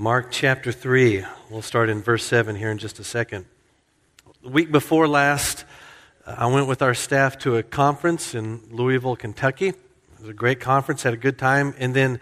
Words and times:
Mark 0.00 0.28
chapter 0.30 0.72
3. 0.72 1.26
We'll 1.50 1.60
start 1.60 1.90
in 1.90 2.00
verse 2.00 2.24
7 2.24 2.56
here 2.56 2.70
in 2.70 2.78
just 2.78 2.98
a 3.00 3.04
second. 3.04 3.44
The 4.42 4.48
week 4.48 4.72
before 4.72 5.06
last, 5.06 5.66
I 6.26 6.46
went 6.46 6.68
with 6.68 6.80
our 6.80 6.94
staff 6.94 7.36
to 7.40 7.58
a 7.58 7.62
conference 7.62 8.34
in 8.34 8.62
Louisville, 8.70 9.14
Kentucky. 9.14 9.68
It 9.68 9.76
was 10.18 10.30
a 10.30 10.32
great 10.32 10.58
conference, 10.58 11.02
had 11.02 11.12
a 11.12 11.18
good 11.18 11.36
time. 11.36 11.74
And 11.76 11.94
then 11.94 12.18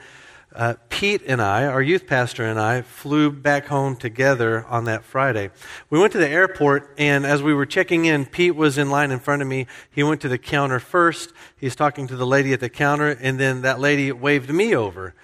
uh, 0.56 0.75
Pete 0.88 1.22
and 1.29 1.41
I, 1.41 1.67
our 1.67 1.80
youth 1.80 2.09
pastor 2.09 2.45
and 2.45 2.59
I, 2.59 2.83
flew 2.83 3.30
back 3.30 3.66
home 3.66 3.95
together 3.95 4.64
on 4.64 4.86
that 4.86 5.04
Friday. 5.04 5.50
We 5.88 6.00
went 6.00 6.10
to 6.14 6.18
the 6.18 6.29
airport, 6.29 6.92
and 6.98 7.24
as 7.24 7.45
we 7.45 7.54
were 7.54 7.64
checking 7.64 8.06
in, 8.06 8.26
Pete 8.26 8.56
was 8.56 8.76
in 8.76 8.90
line 8.90 9.12
in 9.12 9.20
front 9.20 9.40
of 9.40 9.46
me. 9.46 9.68
He 9.88 10.02
went 10.02 10.20
to 10.22 10.29
the 10.29 10.36
counter 10.36 10.80
first. 10.80 11.32
He's 11.56 11.76
talking 11.76 12.08
to 12.08 12.16
the 12.16 12.26
lady 12.26 12.52
at 12.52 12.58
the 12.58 12.68
counter, 12.68 13.10
and 13.10 13.38
then 13.38 13.62
that 13.62 13.79
lady 13.79 14.10
waved 14.10 14.50
me 14.50 14.74
over. 14.74 15.14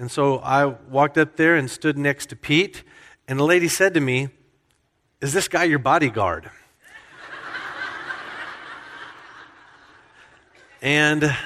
And 0.00 0.10
so 0.10 0.38
I 0.38 0.64
walked 0.64 1.18
up 1.18 1.36
there 1.36 1.56
and 1.56 1.70
stood 1.70 1.98
next 1.98 2.30
to 2.30 2.36
Pete, 2.36 2.84
and 3.28 3.38
the 3.38 3.44
lady 3.44 3.68
said 3.68 3.92
to 3.92 4.00
me, 4.00 4.30
Is 5.20 5.34
this 5.34 5.46
guy 5.46 5.64
your 5.64 5.78
bodyguard? 5.78 6.50
and 10.80 11.36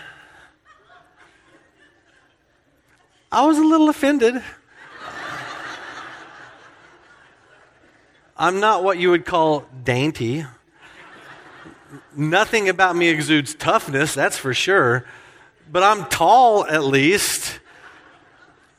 I 3.32 3.44
was 3.44 3.58
a 3.58 3.64
little 3.64 3.88
offended. 3.88 4.40
I'm 8.36 8.60
not 8.60 8.84
what 8.84 8.98
you 8.98 9.10
would 9.10 9.24
call 9.24 9.66
dainty. 9.82 10.46
Nothing 12.14 12.68
about 12.68 12.94
me 12.94 13.08
exudes 13.08 13.56
toughness, 13.56 14.14
that's 14.14 14.38
for 14.38 14.54
sure. 14.54 15.04
But 15.72 15.82
I'm 15.82 16.04
tall 16.04 16.64
at 16.64 16.84
least. 16.84 17.58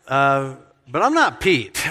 Uh, 0.08 0.56
but 0.88 1.02
I'm 1.02 1.14
not 1.14 1.40
Pete, 1.40 1.84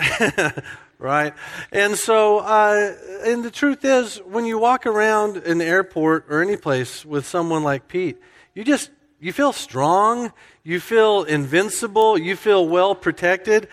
right? 0.99 1.35
And 1.73 1.97
so, 1.97 2.39
uh, 2.39 2.95
and 3.25 3.45
the 3.45 3.51
truth 3.51 3.85
is, 3.85 4.19
when 4.19 4.45
you 4.45 4.59
walk 4.59 4.87
around 4.87 5.39
an 5.39 5.61
airport 5.61 6.27
or 6.29 6.41
any 6.41 6.57
place 6.57 7.05
with 7.05 7.27
someone 7.27 7.65
like 7.65 7.89
Pete, 7.89 8.21
you 8.55 8.63
just 8.63 8.91
you 9.19 9.33
feel 9.33 9.53
strong, 9.53 10.33
you 10.63 10.79
feel 10.79 11.25
invincible, 11.25 12.19
you 12.19 12.37
feel 12.37 12.69
well 12.69 12.95
protected, 12.95 13.69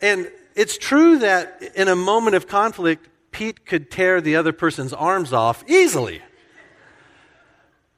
and 0.00 0.30
it's 0.56 0.76
true 0.76 1.18
that 1.18 1.62
in 1.74 1.86
a 1.86 1.96
moment 1.96 2.34
of 2.34 2.48
conflict, 2.48 3.08
Pete 3.30 3.66
could 3.66 3.90
tear 3.90 4.20
the 4.20 4.36
other 4.36 4.52
person's 4.52 4.92
arms 4.92 5.32
off 5.32 5.62
easily. 5.68 6.22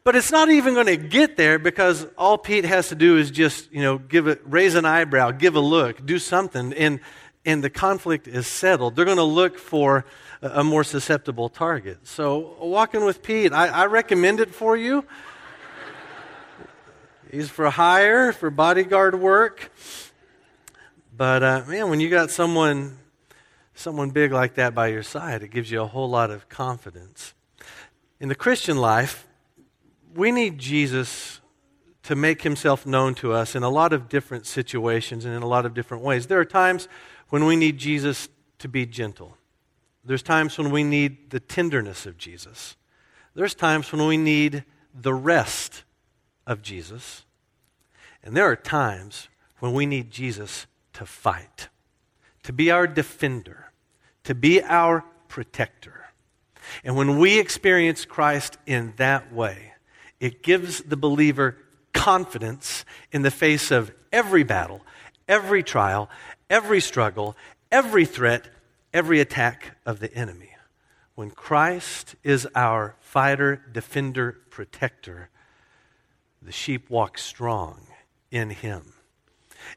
But 0.08 0.16
it's 0.16 0.32
not 0.32 0.48
even 0.48 0.72
going 0.72 0.86
to 0.86 0.96
get 0.96 1.36
there 1.36 1.58
because 1.58 2.06
all 2.16 2.38
Pete 2.38 2.64
has 2.64 2.88
to 2.88 2.94
do 2.94 3.18
is 3.18 3.30
just, 3.30 3.70
you 3.70 3.82
know, 3.82 3.98
give 3.98 4.26
it, 4.26 4.40
raise 4.46 4.74
an 4.74 4.86
eyebrow, 4.86 5.32
give 5.32 5.54
a 5.54 5.60
look, 5.60 6.06
do 6.06 6.18
something, 6.18 6.72
and, 6.72 7.00
and 7.44 7.62
the 7.62 7.68
conflict 7.68 8.26
is 8.26 8.46
settled. 8.46 8.96
They're 8.96 9.04
going 9.04 9.18
to 9.18 9.22
look 9.22 9.58
for 9.58 10.06
a, 10.40 10.64
more 10.64 10.82
susceptible 10.82 11.50
target. 11.50 12.06
So, 12.06 12.56
walking 12.58 13.04
with 13.04 13.22
Pete, 13.22 13.52
I, 13.52 13.66
I 13.66 13.84
recommend 13.84 14.40
it 14.40 14.54
for 14.54 14.78
you. 14.78 15.04
He's 17.30 17.50
for 17.50 17.68
hire, 17.68 18.32
for 18.32 18.48
bodyguard 18.48 19.14
work. 19.14 19.70
But 21.14 21.42
uh, 21.42 21.64
man, 21.68 21.90
when 21.90 22.00
you 22.00 22.08
got 22.08 22.30
someone, 22.30 22.96
someone 23.74 24.08
big 24.08 24.32
like 24.32 24.54
that 24.54 24.74
by 24.74 24.86
your 24.86 25.02
side, 25.02 25.42
it 25.42 25.50
gives 25.50 25.70
you 25.70 25.82
a 25.82 25.86
whole 25.86 26.08
lot 26.08 26.30
of 26.30 26.48
confidence. 26.48 27.34
In 28.20 28.30
the 28.30 28.34
Christian 28.34 28.78
life, 28.78 29.27
we 30.14 30.32
need 30.32 30.58
Jesus 30.58 31.40
to 32.04 32.16
make 32.16 32.42
himself 32.42 32.86
known 32.86 33.14
to 33.16 33.32
us 33.32 33.54
in 33.54 33.62
a 33.62 33.68
lot 33.68 33.92
of 33.92 34.08
different 34.08 34.46
situations 34.46 35.24
and 35.24 35.34
in 35.34 35.42
a 35.42 35.46
lot 35.46 35.66
of 35.66 35.74
different 35.74 36.02
ways. 36.02 36.26
There 36.26 36.40
are 36.40 36.44
times 36.44 36.88
when 37.28 37.44
we 37.44 37.56
need 37.56 37.78
Jesus 37.78 38.28
to 38.60 38.68
be 38.68 38.86
gentle. 38.86 39.36
There's 40.04 40.22
times 40.22 40.56
when 40.56 40.70
we 40.70 40.84
need 40.84 41.30
the 41.30 41.40
tenderness 41.40 42.06
of 42.06 42.16
Jesus. 42.16 42.76
There's 43.34 43.54
times 43.54 43.92
when 43.92 44.06
we 44.06 44.16
need 44.16 44.64
the 44.94 45.12
rest 45.12 45.84
of 46.46 46.62
Jesus. 46.62 47.24
And 48.22 48.36
there 48.36 48.50
are 48.50 48.56
times 48.56 49.28
when 49.58 49.74
we 49.74 49.86
need 49.86 50.10
Jesus 50.10 50.66
to 50.94 51.04
fight, 51.04 51.68
to 52.42 52.52
be 52.52 52.70
our 52.70 52.86
defender, 52.86 53.70
to 54.24 54.34
be 54.34 54.62
our 54.62 55.04
protector. 55.28 56.06
And 56.84 56.96
when 56.96 57.18
we 57.18 57.38
experience 57.38 58.04
Christ 58.04 58.56
in 58.66 58.94
that 58.96 59.32
way, 59.32 59.67
it 60.20 60.42
gives 60.42 60.82
the 60.82 60.96
believer 60.96 61.56
confidence 61.92 62.84
in 63.12 63.22
the 63.22 63.30
face 63.30 63.70
of 63.70 63.92
every 64.12 64.42
battle, 64.42 64.80
every 65.26 65.62
trial, 65.62 66.08
every 66.48 66.80
struggle, 66.80 67.36
every 67.70 68.04
threat, 68.04 68.48
every 68.92 69.20
attack 69.20 69.76
of 69.84 70.00
the 70.00 70.12
enemy. 70.14 70.50
When 71.14 71.30
Christ 71.30 72.14
is 72.22 72.46
our 72.54 72.94
fighter, 73.00 73.62
defender, 73.72 74.38
protector, 74.50 75.30
the 76.40 76.52
sheep 76.52 76.88
walk 76.88 77.18
strong 77.18 77.86
in 78.30 78.50
him. 78.50 78.92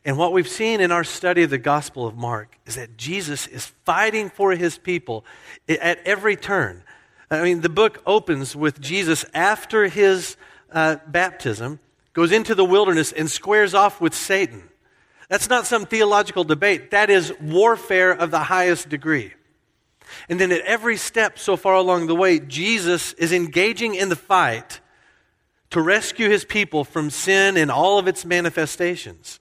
And 0.06 0.18
what 0.18 0.34
we've 0.34 0.48
seen 0.48 0.80
in 0.80 0.92
our 0.92 1.04
study 1.04 1.44
of 1.44 1.50
the 1.50 1.58
Gospel 1.58 2.06
of 2.06 2.16
Mark 2.16 2.58
is 2.66 2.76
that 2.76 2.98
Jesus 2.98 3.48
is 3.48 3.66
fighting 3.84 4.30
for 4.30 4.52
his 4.52 4.78
people 4.78 5.26
at 5.68 6.00
every 6.06 6.36
turn. 6.36 6.84
I 7.32 7.42
mean, 7.42 7.62
the 7.62 7.70
book 7.70 8.04
opens 8.06 8.58
with 8.58 8.82
Jesus 8.82 9.24
after 9.34 9.88
his 9.88 10.36
uh, 10.70 10.98
baptism, 11.08 11.80
goes 12.12 12.34
into 12.34 12.54
the 12.54 12.66
wilderness 12.66 13.14
and 13.14 13.32
squares 13.32 13.74
off 13.74 14.02
with 14.02 14.14
Satan. 14.14 14.70
That's 15.30 15.48
not 15.48 15.66
some 15.66 15.86
theological 15.86 16.44
debate. 16.44 16.92
That 16.92 17.10
is 17.10 17.34
warfare 17.42 18.12
of 18.12 18.32
the 18.32 18.40
highest 18.40 18.90
degree. 18.90 19.34
And 20.28 20.42
then 20.42 20.52
at 20.52 20.60
every 20.62 20.98
step 20.98 21.40
so 21.40 21.56
far 21.56 21.76
along 21.76 22.08
the 22.08 22.16
way, 22.16 22.38
Jesus 22.38 23.14
is 23.14 23.32
engaging 23.32 23.96
in 23.96 24.10
the 24.10 24.18
fight 24.18 24.82
to 25.70 25.82
rescue 25.82 26.30
his 26.30 26.44
people 26.44 26.84
from 26.84 27.10
sin 27.10 27.56
in 27.56 27.70
all 27.70 27.98
of 27.98 28.10
its 28.10 28.26
manifestations. 28.26 29.40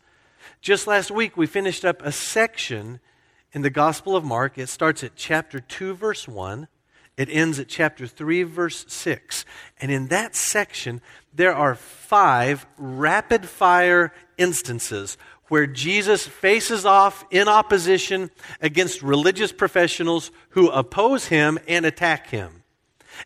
Just 0.60 0.86
last 0.86 1.10
week, 1.10 1.36
we 1.36 1.46
finished 1.46 1.84
up 1.84 2.02
a 2.02 2.12
section 2.12 3.00
in 3.52 3.62
the 3.62 3.70
Gospel 3.70 4.14
of 4.14 4.22
Mark. 4.22 4.58
It 4.58 4.68
starts 4.68 5.02
at 5.02 5.16
chapter 5.16 5.58
2, 5.58 5.94
verse 5.94 6.28
1. 6.28 6.68
It 7.20 7.28
ends 7.30 7.58
at 7.58 7.68
chapter 7.68 8.06
3, 8.06 8.44
verse 8.44 8.86
6. 8.88 9.44
And 9.78 9.90
in 9.90 10.06
that 10.06 10.34
section, 10.34 11.02
there 11.34 11.54
are 11.54 11.74
five 11.74 12.64
rapid 12.78 13.46
fire 13.46 14.14
instances 14.38 15.18
where 15.48 15.66
Jesus 15.66 16.26
faces 16.26 16.86
off 16.86 17.26
in 17.30 17.46
opposition 17.46 18.30
against 18.62 19.02
religious 19.02 19.52
professionals 19.52 20.30
who 20.50 20.70
oppose 20.70 21.26
him 21.26 21.58
and 21.68 21.84
attack 21.84 22.28
him. 22.28 22.62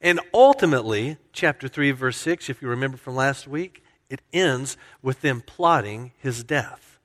And 0.03 0.19
ultimately, 0.35 1.17
chapter 1.33 1.69
3, 1.69 1.93
verse 1.93 2.17
6, 2.17 2.51
if 2.51 2.61
you 2.61 2.67
remember 2.67 2.97
from 2.97 3.15
last 3.15 3.47
week, 3.47 3.85
it 4.11 4.23
ends 4.33 4.77
with 5.03 5.21
them 5.21 5.41
plotting 5.41 6.11
his 6.19 6.43
death. 6.43 6.99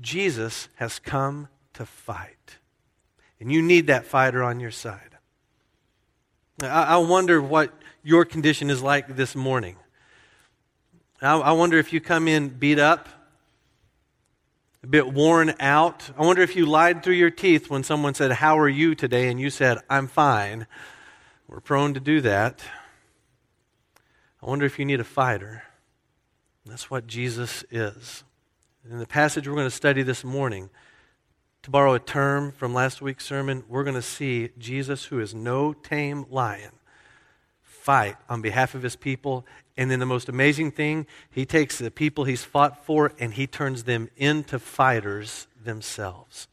Jesus 0.00 0.68
has 0.76 0.98
come 0.98 1.48
to 1.74 1.84
fight. 1.84 2.56
And 3.38 3.52
you 3.52 3.60
need 3.60 3.88
that 3.88 4.06
fighter 4.06 4.42
on 4.42 4.58
your 4.58 4.70
side. 4.70 5.15
I, 6.62 6.96
wonder 6.96 7.42
what 7.42 7.70
your 8.02 8.24
condition 8.24 8.70
is 8.70 8.82
like 8.82 9.14
this 9.14 9.36
morning. 9.36 9.76
I, 11.20 11.52
wonder 11.52 11.78
if 11.78 11.92
you 11.92 12.00
come 12.00 12.28
in 12.28 12.48
beat 12.48 12.78
up, 12.78 13.08
a 14.82 14.86
bit 14.86 15.12
worn 15.12 15.54
out. 15.60 16.10
I 16.16 16.24
wonder 16.24 16.40
if 16.40 16.56
you 16.56 16.64
lied 16.64 17.02
through 17.02 17.14
your 17.14 17.30
teeth 17.30 17.68
when 17.68 17.82
someone 17.82 18.14
said, 18.14 18.32
How 18.32 18.58
are 18.58 18.68
you 18.68 18.94
today? 18.94 19.28
and 19.28 19.38
you 19.38 19.50
said, 19.50 19.78
I'm 19.90 20.06
fine. 20.06 20.66
We're 21.46 21.60
prone 21.60 21.92
to 21.92 22.00
do 22.00 22.22
that. 22.22 22.62
I 24.42 24.46
wonder 24.46 24.64
if 24.64 24.78
you 24.78 24.86
need 24.86 25.00
a 25.00 25.04
fighter. 25.04 25.62
That's 26.64 26.90
what 26.90 27.06
Jesus 27.06 27.64
is. 27.70 28.24
In 28.90 28.98
the 28.98 29.06
passage 29.06 29.46
we're 29.46 29.54
going 29.54 29.66
to 29.66 29.70
study 29.70 30.02
this 30.02 30.24
morning, 30.24 30.70
to 31.66 31.70
borrow 31.72 31.94
a 31.94 31.98
term 31.98 32.52
from 32.52 32.72
last 32.72 33.02
week's 33.02 33.26
sermon, 33.26 33.64
we're 33.68 33.82
going 33.82 33.96
to 33.96 34.00
see 34.00 34.50
Jesus, 34.56 35.06
who 35.06 35.18
is 35.18 35.34
no 35.34 35.72
tame 35.72 36.24
lion, 36.30 36.70
fight 37.64 38.14
on 38.28 38.40
behalf 38.40 38.76
of 38.76 38.84
his 38.84 38.94
people. 38.94 39.44
And 39.76 39.90
then 39.90 39.98
the 39.98 40.06
most 40.06 40.28
amazing 40.28 40.70
thing, 40.70 41.08
he 41.28 41.44
takes 41.44 41.78
the 41.78 41.90
people 41.90 42.22
he's 42.22 42.44
fought 42.44 42.86
for 42.86 43.10
and 43.18 43.34
he 43.34 43.48
turns 43.48 43.82
them 43.82 44.08
into 44.16 44.60
fighters 44.60 45.48
themselves. 45.64 46.46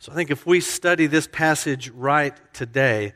So 0.00 0.10
I 0.10 0.16
think 0.16 0.32
if 0.32 0.44
we 0.44 0.58
study 0.58 1.06
this 1.06 1.28
passage 1.28 1.88
right 1.90 2.34
today, 2.52 3.12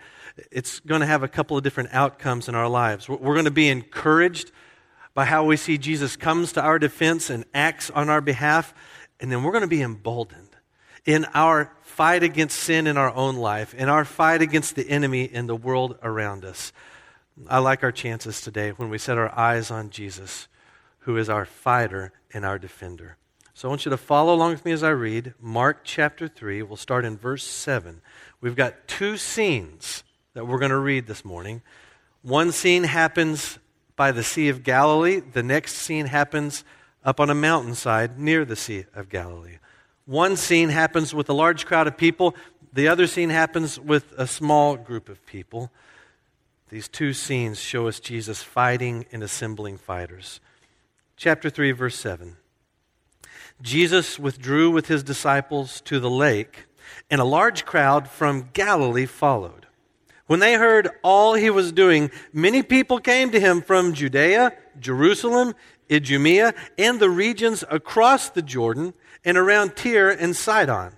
it's 0.52 0.78
going 0.78 1.00
to 1.00 1.06
have 1.08 1.24
a 1.24 1.28
couple 1.28 1.56
of 1.56 1.64
different 1.64 1.88
outcomes 1.92 2.48
in 2.48 2.54
our 2.54 2.68
lives. 2.68 3.08
We're 3.08 3.34
going 3.34 3.44
to 3.46 3.50
be 3.50 3.68
encouraged 3.68 4.52
by 5.14 5.24
how 5.24 5.44
we 5.44 5.56
see 5.56 5.78
Jesus 5.78 6.14
comes 6.14 6.52
to 6.52 6.62
our 6.62 6.78
defense 6.78 7.28
and 7.28 7.44
acts 7.52 7.90
on 7.90 8.08
our 8.08 8.20
behalf, 8.20 8.72
and 9.18 9.32
then 9.32 9.42
we're 9.42 9.50
going 9.50 9.62
to 9.62 9.66
be 9.66 9.82
emboldened 9.82 10.43
in 11.04 11.26
our 11.34 11.70
fight 11.82 12.22
against 12.22 12.58
sin 12.58 12.86
in 12.86 12.96
our 12.96 13.14
own 13.14 13.36
life, 13.36 13.74
in 13.74 13.88
our 13.88 14.04
fight 14.04 14.42
against 14.42 14.74
the 14.74 14.88
enemy 14.88 15.24
in 15.24 15.46
the 15.46 15.56
world 15.56 15.98
around 16.02 16.44
us. 16.44 16.72
I 17.48 17.58
like 17.58 17.82
our 17.82 17.92
chances 17.92 18.40
today 18.40 18.70
when 18.70 18.90
we 18.90 18.98
set 18.98 19.18
our 19.18 19.36
eyes 19.36 19.70
on 19.70 19.90
Jesus, 19.90 20.48
who 21.00 21.16
is 21.16 21.28
our 21.28 21.44
fighter 21.44 22.12
and 22.32 22.44
our 22.44 22.58
defender. 22.58 23.16
So 23.54 23.68
I 23.68 23.70
want 23.70 23.84
you 23.84 23.90
to 23.90 23.96
follow 23.96 24.34
along 24.34 24.50
with 24.50 24.64
me 24.64 24.72
as 24.72 24.82
I 24.82 24.90
read 24.90 25.34
Mark 25.40 25.80
chapter 25.84 26.26
3. 26.26 26.62
We'll 26.62 26.76
start 26.76 27.04
in 27.04 27.16
verse 27.16 27.44
7. 27.44 28.00
We've 28.40 28.56
got 28.56 28.88
two 28.88 29.16
scenes 29.16 30.02
that 30.34 30.46
we're 30.46 30.58
going 30.58 30.70
to 30.70 30.78
read 30.78 31.06
this 31.06 31.24
morning. 31.24 31.62
One 32.22 32.50
scene 32.50 32.84
happens 32.84 33.58
by 33.96 34.10
the 34.10 34.24
Sea 34.24 34.48
of 34.48 34.64
Galilee, 34.64 35.20
the 35.20 35.42
next 35.42 35.74
scene 35.74 36.06
happens 36.06 36.64
up 37.04 37.20
on 37.20 37.30
a 37.30 37.34
mountainside 37.34 38.18
near 38.18 38.44
the 38.44 38.56
Sea 38.56 38.86
of 38.92 39.08
Galilee. 39.08 39.58
One 40.06 40.36
scene 40.36 40.68
happens 40.68 41.14
with 41.14 41.28
a 41.28 41.34
large 41.34 41.64
crowd 41.64 41.86
of 41.86 41.96
people, 41.96 42.34
the 42.72 42.88
other 42.88 43.06
scene 43.06 43.30
happens 43.30 43.78
with 43.78 44.12
a 44.18 44.26
small 44.26 44.76
group 44.76 45.08
of 45.08 45.24
people. 45.26 45.70
These 46.68 46.88
two 46.88 47.12
scenes 47.12 47.60
show 47.60 47.86
us 47.86 48.00
Jesus 48.00 48.42
fighting 48.42 49.06
and 49.12 49.22
assembling 49.22 49.78
fighters. 49.78 50.40
Chapter 51.16 51.48
3, 51.48 51.70
verse 51.72 51.96
7. 51.96 52.36
Jesus 53.62 54.18
withdrew 54.18 54.70
with 54.70 54.88
his 54.88 55.02
disciples 55.02 55.80
to 55.82 56.00
the 56.00 56.10
lake, 56.10 56.64
and 57.10 57.20
a 57.20 57.24
large 57.24 57.64
crowd 57.64 58.08
from 58.08 58.50
Galilee 58.52 59.06
followed. 59.06 59.66
When 60.26 60.40
they 60.40 60.54
heard 60.54 60.88
all 61.02 61.34
he 61.34 61.50
was 61.50 61.70
doing, 61.70 62.10
many 62.32 62.62
people 62.62 62.98
came 62.98 63.30
to 63.30 63.40
him 63.40 63.62
from 63.62 63.94
Judea, 63.94 64.52
Jerusalem, 64.80 65.54
Idumea, 65.94 66.54
and 66.76 67.00
the 67.00 67.10
regions 67.10 67.64
across 67.70 68.28
the 68.28 68.42
Jordan 68.42 68.94
and 69.24 69.36
around 69.38 69.76
Tyre 69.76 70.10
and 70.10 70.34
Sidon. 70.34 70.96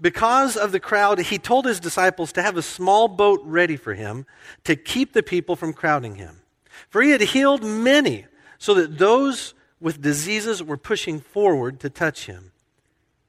Because 0.00 0.56
of 0.56 0.72
the 0.72 0.80
crowd, 0.80 1.18
he 1.18 1.38
told 1.38 1.66
his 1.66 1.78
disciples 1.78 2.32
to 2.32 2.42
have 2.42 2.56
a 2.56 2.62
small 2.62 3.06
boat 3.06 3.40
ready 3.44 3.76
for 3.76 3.94
him 3.94 4.26
to 4.64 4.74
keep 4.74 5.12
the 5.12 5.22
people 5.22 5.56
from 5.56 5.72
crowding 5.72 6.14
him. 6.14 6.40
For 6.88 7.02
he 7.02 7.10
had 7.10 7.20
healed 7.20 7.62
many, 7.62 8.26
so 8.58 8.74
that 8.74 8.98
those 8.98 9.54
with 9.80 10.00
diseases 10.00 10.62
were 10.62 10.76
pushing 10.76 11.20
forward 11.20 11.80
to 11.80 11.90
touch 11.90 12.26
him. 12.26 12.52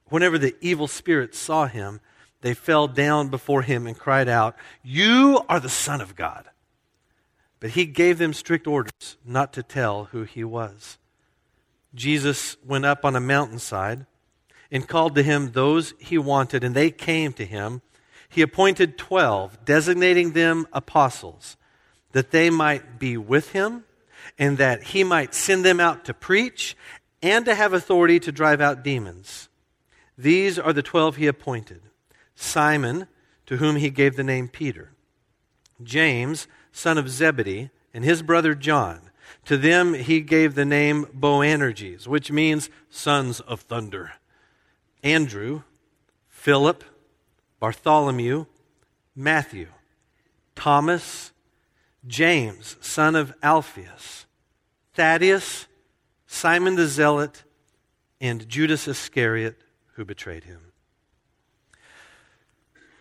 Whenever 0.06 0.38
the 0.38 0.56
evil 0.62 0.88
spirits 0.88 1.38
saw 1.38 1.68
him, 1.68 2.00
they 2.42 2.54
fell 2.54 2.88
down 2.88 3.30
before 3.30 3.62
him 3.62 3.86
and 3.86 3.98
cried 3.98 4.28
out, 4.28 4.56
You 4.84 5.42
are 5.48 5.60
the 5.60 5.70
Son 5.70 6.02
of 6.02 6.16
God. 6.16 6.50
But 7.60 7.72
he 7.72 7.86
gave 7.86 8.18
them 8.18 8.34
strict 8.34 8.66
orders 8.66 9.18
not 9.24 9.54
to 9.54 9.64
tell 9.64 10.06
who 10.06 10.24
he 10.24 10.44
was. 10.44 10.98
Jesus 11.94 12.58
went 12.66 12.86
up 12.86 13.04
on 13.04 13.16
a 13.16 13.20
mountainside 13.20 14.06
and 14.72 14.88
called 14.88 15.16
to 15.16 15.24
him 15.24 15.52
those 15.52 15.94
he 16.00 16.18
wanted, 16.18 16.64
and 16.64 16.74
they 16.74 16.92
came 16.92 17.34
to 17.34 17.46
him. 17.46 17.82
He 18.30 18.42
appointed 18.42 18.98
twelve, 18.98 19.66
designating 19.66 20.32
them 20.32 20.68
apostles, 20.72 21.58
that 22.14 22.32
they 22.32 22.50
might 22.50 22.98
be 22.98 23.18
with 23.18 23.52
him 23.52 23.84
and 24.40 24.58
that 24.58 24.84
he 24.84 25.04
might 25.04 25.36
send 25.36 25.66
them 25.66 25.80
out 25.80 26.06
to 26.06 26.14
preach 26.14 26.78
and 27.22 27.44
to 27.46 27.56
have 27.56 27.74
authority 27.74 28.20
to 28.22 28.32
drive 28.32 28.62
out 28.62 28.84
demons. 28.84 29.50
These 30.18 30.58
are 30.58 30.74
the 30.74 30.82
twelve 30.82 31.18
he 31.18 31.28
appointed 31.28 31.82
Simon, 32.36 33.08
to 33.46 33.58
whom 33.58 33.76
he 33.76 33.90
gave 33.90 34.16
the 34.16 34.24
name 34.24 34.48
Peter, 34.48 34.94
James, 35.84 36.48
son 36.72 36.98
of 36.98 37.10
Zebedee, 37.10 37.70
and 37.94 38.06
his 38.06 38.24
brother 38.24 38.56
John. 38.56 39.11
To 39.46 39.58
them 39.58 39.94
he 39.94 40.22
gave 40.22 40.56
the 40.56 40.66
name 40.66 41.06
Boanerges, 41.14 42.08
which 42.08 42.32
means 42.32 42.70
sons 42.90 43.40
of 43.42 43.62
thunder. 43.62 44.14
Andrew, 45.04 45.64
Philip, 46.28 46.84
Bartholomew, 47.60 48.46
Matthew, 49.16 49.68
Thomas, 50.56 51.32
James, 52.06 52.78
son 52.82 53.16
of 53.16 53.34
Alphaeus, 53.44 54.26
Thaddeus, 54.94 55.68
Simon 56.28 56.76
the 56.76 56.88
Zealot, 56.88 57.44
and 58.20 58.48
Judas 58.48 58.88
Iscariot, 58.88 59.60
who 59.94 60.06
betrayed 60.06 60.46
him. 60.46 60.72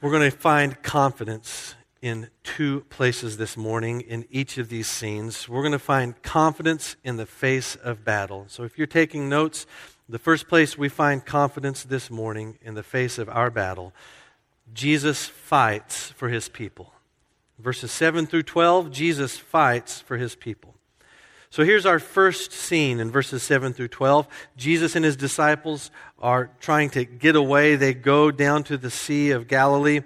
We're 0.00 0.10
going 0.10 0.31
to 0.31 0.37
find 0.37 0.82
confidence 0.82 1.75
in 2.02 2.29
two 2.43 2.81
places 2.88 3.37
this 3.37 3.56
morning 3.56 4.00
in 4.00 4.26
each 4.31 4.56
of 4.58 4.69
these 4.69 4.87
scenes. 4.87 5.49
We're 5.49 5.62
going 5.62 5.73
to 5.73 5.79
find 5.79 6.20
confidence 6.23 6.97
in 7.05 7.17
the 7.17 7.26
face 7.26 7.76
of 7.76 8.05
battle. 8.05 8.47
So 8.49 8.64
if 8.64 8.79
you're 8.79 8.87
taking 8.87 9.29
notes, 9.29 9.67
the 10.08 10.19
first 10.19 10.49
place 10.49 10.79
we 10.79 10.88
find 10.88 11.25
confidence 11.25 11.85
this 11.85 12.11
morning 12.11 12.58
in 12.62 12.75
the 12.75 12.82
face 12.82 13.19
of 13.19 13.29
our 13.29 13.50
battle, 13.50 13.93
Jesus 14.73 15.26
fights 15.26 16.11
for 16.12 16.29
his 16.29 16.49
people. 16.49 16.93
Verses 17.58 17.93
7 17.93 18.26
through 18.26 18.44
12, 18.44 18.91
Jesus 18.91 19.37
fights 19.37 20.00
for 20.00 20.17
his 20.17 20.35
people. 20.35 20.75
So 21.50 21.64
here's 21.64 21.85
our 21.85 21.99
first 21.99 22.52
scene 22.52 23.00
in 23.00 23.11
verses 23.11 23.43
7 23.43 23.73
through 23.73 23.88
12. 23.88 24.26
Jesus 24.56 24.97
and 24.97 25.05
his 25.05 25.17
disciples 25.17 25.91
are 26.19 26.50
trying 26.61 26.91
to 26.91 27.05
get 27.05 27.37
away. 27.37 27.76
They 27.76 27.93
go 27.93 28.31
down 28.31 28.62
to 28.64 28.79
the 28.79 28.91
Sea 28.91 29.32
of 29.32 29.49
Galilee. 29.49 30.00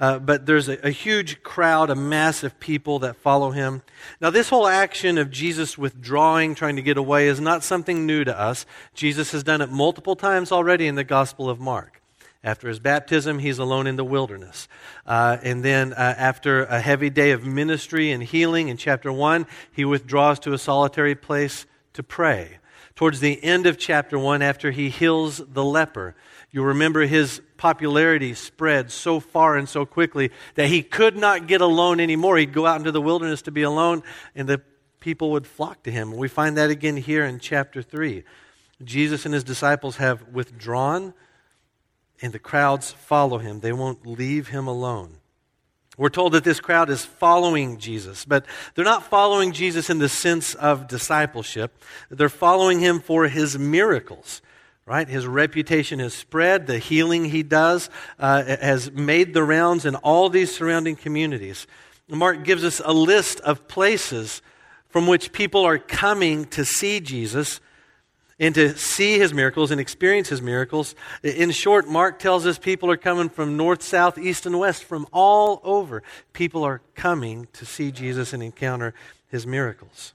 Uh, 0.00 0.18
but 0.18 0.46
there's 0.46 0.66
a, 0.66 0.78
a, 0.86 0.90
huge 0.90 1.42
crowd, 1.42 1.90
a 1.90 1.94
mass 1.94 2.42
of 2.42 2.58
people 2.58 3.00
that 3.00 3.16
follow 3.16 3.50
him. 3.50 3.82
Now, 4.18 4.30
this 4.30 4.48
whole 4.48 4.66
action 4.66 5.18
of 5.18 5.30
Jesus 5.30 5.76
withdrawing, 5.76 6.54
trying 6.54 6.76
to 6.76 6.82
get 6.82 6.96
away, 6.96 7.28
is 7.28 7.38
not 7.38 7.62
something 7.62 8.06
new 8.06 8.24
to 8.24 8.36
us. 8.36 8.64
Jesus 8.94 9.32
has 9.32 9.44
done 9.44 9.60
it 9.60 9.70
multiple 9.70 10.16
times 10.16 10.52
already 10.52 10.86
in 10.86 10.94
the 10.94 11.04
Gospel 11.04 11.50
of 11.50 11.60
Mark. 11.60 12.00
After 12.42 12.68
his 12.68 12.78
baptism, 12.78 13.40
he's 13.40 13.58
alone 13.58 13.86
in 13.86 13.96
the 13.96 14.04
wilderness. 14.04 14.68
Uh, 15.04 15.36
and 15.42 15.62
then, 15.62 15.92
uh, 15.92 16.14
after 16.16 16.64
a 16.64 16.80
heavy 16.80 17.10
day 17.10 17.32
of 17.32 17.44
ministry 17.44 18.10
and 18.10 18.22
healing 18.22 18.68
in 18.68 18.78
chapter 18.78 19.12
1, 19.12 19.46
he 19.70 19.84
withdraws 19.84 20.38
to 20.40 20.54
a 20.54 20.58
solitary 20.58 21.14
place 21.14 21.66
to 21.92 22.02
pray. 22.02 22.56
Towards 22.94 23.20
the 23.20 23.42
end 23.44 23.66
of 23.66 23.76
chapter 23.76 24.18
1, 24.18 24.40
after 24.40 24.70
he 24.70 24.88
heals 24.88 25.42
the 25.46 25.64
leper, 25.64 26.14
you 26.50 26.62
remember 26.62 27.02
his 27.02 27.40
popularity 27.56 28.34
spread 28.34 28.90
so 28.90 29.20
far 29.20 29.56
and 29.56 29.68
so 29.68 29.86
quickly 29.86 30.30
that 30.56 30.68
he 30.68 30.82
could 30.82 31.16
not 31.16 31.46
get 31.46 31.60
alone 31.60 32.00
anymore. 32.00 32.38
He'd 32.38 32.52
go 32.52 32.66
out 32.66 32.78
into 32.78 32.92
the 32.92 33.00
wilderness 33.00 33.42
to 33.42 33.50
be 33.50 33.62
alone, 33.62 34.02
and 34.34 34.48
the 34.48 34.60
people 34.98 35.30
would 35.32 35.46
flock 35.46 35.82
to 35.84 35.90
him. 35.90 36.12
We 36.12 36.28
find 36.28 36.56
that 36.56 36.70
again 36.70 36.96
here 36.96 37.24
in 37.24 37.38
chapter 37.38 37.82
3. 37.82 38.24
Jesus 38.82 39.24
and 39.24 39.34
his 39.34 39.44
disciples 39.44 39.96
have 39.96 40.28
withdrawn 40.28 41.14
and 42.22 42.32
the 42.32 42.38
crowds 42.38 42.90
follow 42.90 43.38
him. 43.38 43.60
They 43.60 43.72
won't 43.72 44.06
leave 44.06 44.48
him 44.48 44.66
alone. 44.66 45.16
We're 45.96 46.08
told 46.08 46.32
that 46.32 46.44
this 46.44 46.60
crowd 46.60 46.88
is 46.88 47.04
following 47.04 47.78
Jesus, 47.78 48.24
but 48.24 48.46
they're 48.74 48.84
not 48.84 49.04
following 49.04 49.52
Jesus 49.52 49.90
in 49.90 49.98
the 49.98 50.08
sense 50.08 50.54
of 50.54 50.88
discipleship. 50.88 51.76
They're 52.10 52.28
following 52.28 52.80
him 52.80 53.00
for 53.00 53.28
his 53.28 53.58
miracles, 53.58 54.40
right? 54.90 55.08
His 55.08 55.24
reputation 55.24 56.00
has 56.00 56.14
spread. 56.14 56.66
The 56.66 56.78
healing 56.78 57.26
he 57.26 57.44
does 57.44 57.88
uh, 58.18 58.42
has 58.42 58.90
made 58.90 59.34
the 59.34 59.44
rounds 59.44 59.86
in 59.86 59.94
all 59.94 60.28
these 60.28 60.52
surrounding 60.52 60.96
communities. 60.96 61.68
Mark 62.08 62.42
gives 62.42 62.64
us 62.64 62.82
a 62.84 62.92
list 62.92 63.38
of 63.42 63.68
places 63.68 64.42
from 64.88 65.06
which 65.06 65.30
people 65.30 65.64
are 65.64 65.78
coming 65.78 66.44
to 66.46 66.64
see 66.64 66.98
Jesus 66.98 67.60
and 68.40 68.52
to 68.56 68.76
see 68.76 69.16
his 69.16 69.32
miracles 69.32 69.70
and 69.70 69.80
experience 69.80 70.28
his 70.28 70.42
miracles. 70.42 70.96
In 71.22 71.52
short, 71.52 71.86
Mark 71.86 72.18
tells 72.18 72.44
us 72.44 72.58
people 72.58 72.90
are 72.90 72.96
coming 72.96 73.28
from 73.28 73.56
north, 73.56 73.84
south, 73.84 74.18
east, 74.18 74.44
and 74.44 74.58
west, 74.58 74.82
from 74.82 75.06
all 75.12 75.60
over. 75.62 76.02
People 76.32 76.64
are 76.64 76.82
coming 76.96 77.46
to 77.52 77.64
see 77.64 77.92
Jesus 77.92 78.32
and 78.32 78.42
encounter 78.42 78.92
his 79.28 79.46
miracles. 79.46 80.14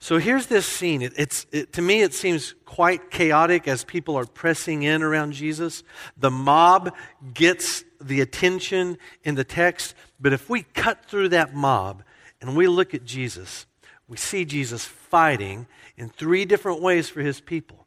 So 0.00 0.18
here's 0.18 0.46
this 0.46 0.64
scene. 0.64 1.02
It, 1.02 1.12
it's, 1.16 1.46
it, 1.50 1.72
to 1.74 1.82
me, 1.82 2.02
it 2.02 2.14
seems 2.14 2.54
quite 2.64 3.10
chaotic 3.10 3.66
as 3.66 3.84
people 3.84 4.16
are 4.16 4.26
pressing 4.26 4.84
in 4.84 5.02
around 5.02 5.32
Jesus. 5.32 5.82
The 6.16 6.30
mob 6.30 6.94
gets 7.34 7.84
the 8.00 8.20
attention 8.20 8.98
in 9.24 9.34
the 9.34 9.44
text, 9.44 9.94
but 10.20 10.32
if 10.32 10.48
we 10.48 10.62
cut 10.62 11.06
through 11.06 11.30
that 11.30 11.52
mob 11.52 12.04
and 12.40 12.56
we 12.56 12.68
look 12.68 12.94
at 12.94 13.04
Jesus, 13.04 13.66
we 14.06 14.16
see 14.16 14.44
Jesus 14.44 14.84
fighting 14.84 15.66
in 15.96 16.08
three 16.08 16.44
different 16.44 16.80
ways 16.80 17.08
for 17.08 17.20
his 17.20 17.40
people. 17.40 17.86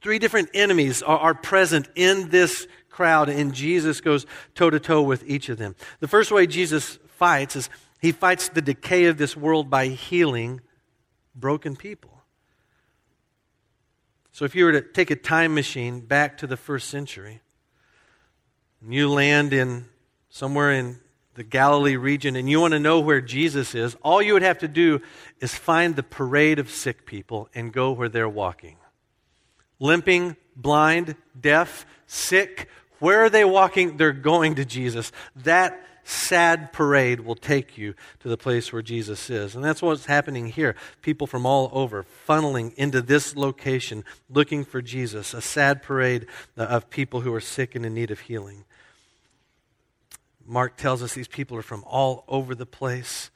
Three 0.00 0.18
different 0.18 0.50
enemies 0.54 1.02
are, 1.02 1.18
are 1.18 1.34
present 1.34 1.88
in 1.94 2.30
this 2.30 2.66
crowd, 2.88 3.28
and 3.28 3.52
Jesus 3.52 4.00
goes 4.00 4.24
toe 4.54 4.70
to 4.70 4.80
toe 4.80 5.02
with 5.02 5.22
each 5.28 5.50
of 5.50 5.58
them. 5.58 5.76
The 6.00 6.08
first 6.08 6.30
way 6.30 6.46
Jesus 6.46 6.98
fights 7.08 7.56
is 7.56 7.68
he 8.00 8.12
fights 8.12 8.48
the 8.48 8.62
decay 8.62 9.04
of 9.06 9.18
this 9.18 9.36
world 9.36 9.68
by 9.68 9.88
healing 9.88 10.60
broken 11.36 11.76
people. 11.76 12.22
So 14.32 14.44
if 14.44 14.54
you 14.54 14.64
were 14.64 14.72
to 14.72 14.82
take 14.82 15.10
a 15.10 15.16
time 15.16 15.54
machine 15.54 16.00
back 16.00 16.38
to 16.38 16.46
the 16.46 16.56
first 16.56 16.88
century, 16.88 17.40
and 18.82 18.92
you 18.92 19.10
land 19.10 19.52
in 19.52 19.86
somewhere 20.28 20.72
in 20.72 21.00
the 21.34 21.44
Galilee 21.44 21.96
region 21.96 22.34
and 22.36 22.48
you 22.48 22.60
want 22.60 22.72
to 22.72 22.80
know 22.80 23.00
where 23.00 23.20
Jesus 23.20 23.74
is, 23.74 23.94
all 24.02 24.20
you 24.20 24.32
would 24.32 24.42
have 24.42 24.58
to 24.58 24.68
do 24.68 25.00
is 25.40 25.54
find 25.54 25.96
the 25.96 26.02
parade 26.02 26.58
of 26.58 26.70
sick 26.70 27.06
people 27.06 27.48
and 27.54 27.72
go 27.72 27.92
where 27.92 28.08
they're 28.08 28.28
walking. 28.28 28.76
Limping, 29.78 30.36
blind, 30.54 31.14
deaf, 31.38 31.86
sick, 32.06 32.68
where 32.98 33.24
are 33.24 33.30
they 33.30 33.44
walking? 33.44 33.96
They're 33.96 34.12
going 34.12 34.54
to 34.56 34.64
Jesus. 34.64 35.12
That 35.36 35.78
sad 36.08 36.72
parade 36.72 37.20
will 37.20 37.34
take 37.34 37.76
you 37.76 37.94
to 38.20 38.28
the 38.28 38.36
place 38.36 38.72
where 38.72 38.82
Jesus 38.82 39.28
is. 39.28 39.56
And 39.56 39.64
that's 39.64 39.82
what's 39.82 40.06
happening 40.06 40.46
here. 40.46 40.76
People 41.02 41.26
from 41.26 41.44
all 41.44 41.68
over 41.72 42.06
funneling 42.28 42.72
into 42.74 43.02
this 43.02 43.34
location 43.34 44.04
looking 44.30 44.64
for 44.64 44.80
Jesus, 44.80 45.34
a 45.34 45.40
sad 45.40 45.82
parade 45.82 46.26
uh, 46.56 46.62
of 46.62 46.90
people 46.90 47.22
who 47.22 47.34
are 47.34 47.40
sick 47.40 47.74
and 47.74 47.84
in 47.84 47.94
need 47.94 48.12
of 48.12 48.20
healing. 48.20 48.64
Mark 50.46 50.76
tells 50.76 51.02
us 51.02 51.12
these 51.12 51.26
people 51.26 51.56
are 51.56 51.62
from 51.62 51.82
all 51.84 52.24
over 52.28 52.54
the 52.54 52.66
place. 52.66 53.30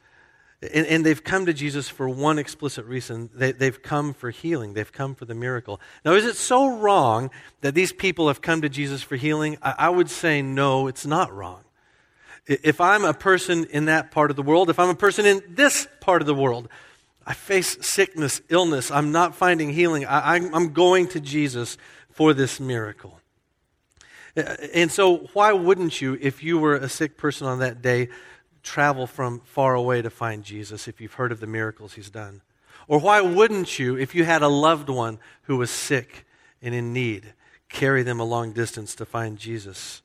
And, 0.62 0.87
and, 0.87 1.07
they've 1.07 1.25
come 1.25 1.47
to 1.47 1.55
Jesus 1.55 1.89
for 1.89 2.07
one 2.07 2.39
explicit 2.39 2.85
reason. 2.85 3.31
They, 3.35 3.53
they've 3.53 3.83
come 3.83 4.12
for 4.12 4.29
healing. 4.31 4.75
They've 4.75 4.93
come 4.93 5.15
for 5.15 5.25
the 5.25 5.35
miracle. 5.35 5.81
Now, 6.05 6.12
is 6.12 6.27
it 6.27 6.37
so 6.37 6.77
wrong 6.77 7.31
that 7.62 7.75
these 7.75 7.95
people 7.95 8.29
have 8.29 8.43
come 8.43 8.61
to 8.61 8.69
Jesus 8.69 9.03
for 9.03 9.17
healing? 9.17 9.57
I, 9.62 9.75
I 9.79 9.89
would 9.89 10.11
say 10.11 10.43
no, 10.43 10.87
it's 10.87 11.07
not 11.07 11.33
wrong. 11.33 11.65
If 12.47 12.80
I'm 12.80 13.04
a 13.04 13.14
person 13.14 13.66
in 13.66 13.85
that 13.87 14.11
part 14.11 14.30
of 14.30 14.37
the 14.37 14.42
world, 14.42 14.70
if 14.70 14.78
I'm 14.78 14.88
a 14.88 14.94
person 14.94 15.26
in 15.26 15.42
this 15.49 15.87
part 16.00 16.23
of 16.23 16.26
the 16.26 16.35
world, 16.35 16.68
I 17.26 17.35
face 17.35 17.76
sickness, 17.87 18.40
illness, 18.49 18.90
I'm 18.90 19.12
not 19.12 19.35
finding 19.35 19.70
healing, 19.73 20.06
I, 20.06 20.37
I'm 20.37 20.73
going 20.73 21.09
to 21.09 21.20
Jesus 21.20 21.76
for 22.11 22.35
this 22.35 22.59
miracle. 22.59 23.20
Uh, 24.37 24.56
and 24.75 24.90
so, 24.90 25.28
why 25.32 25.52
wouldn't 25.52 26.00
you, 26.00 26.18
if 26.20 26.42
you 26.42 26.59
were 26.59 26.76
a 26.76 26.88
sick 26.88 27.16
person 27.16 27.47
on 27.47 27.59
that 27.61 27.82
day, 27.82 28.09
travel 28.62 29.06
from 29.06 29.40
far 29.40 29.75
away 29.75 30.02
to 30.02 30.11
find 30.11 30.44
Jesus 30.44 30.87
if 30.88 31.00
you've 31.00 31.14
heard 31.14 31.32
of 31.32 31.40
the 31.40 31.47
miracles 31.47 31.94
he's 31.94 32.11
done? 32.11 32.42
Or 32.88 32.99
why 32.99 33.20
wouldn't 33.20 33.78
you, 33.78 33.97
if 33.97 34.14
you 34.14 34.25
had 34.25 34.42
a 34.42 34.49
loved 34.49 34.88
one 34.88 35.18
who 35.42 35.56
was 35.56 35.70
sick 35.70 36.26
and 36.61 36.75
in 36.75 36.92
need, 36.92 37.35
carry 37.68 38.02
them 38.02 38.18
a 38.18 38.25
long 38.25 38.52
distance 38.52 38.94
to 38.97 39.04
find 39.04 39.38
Jesus? 39.38 40.02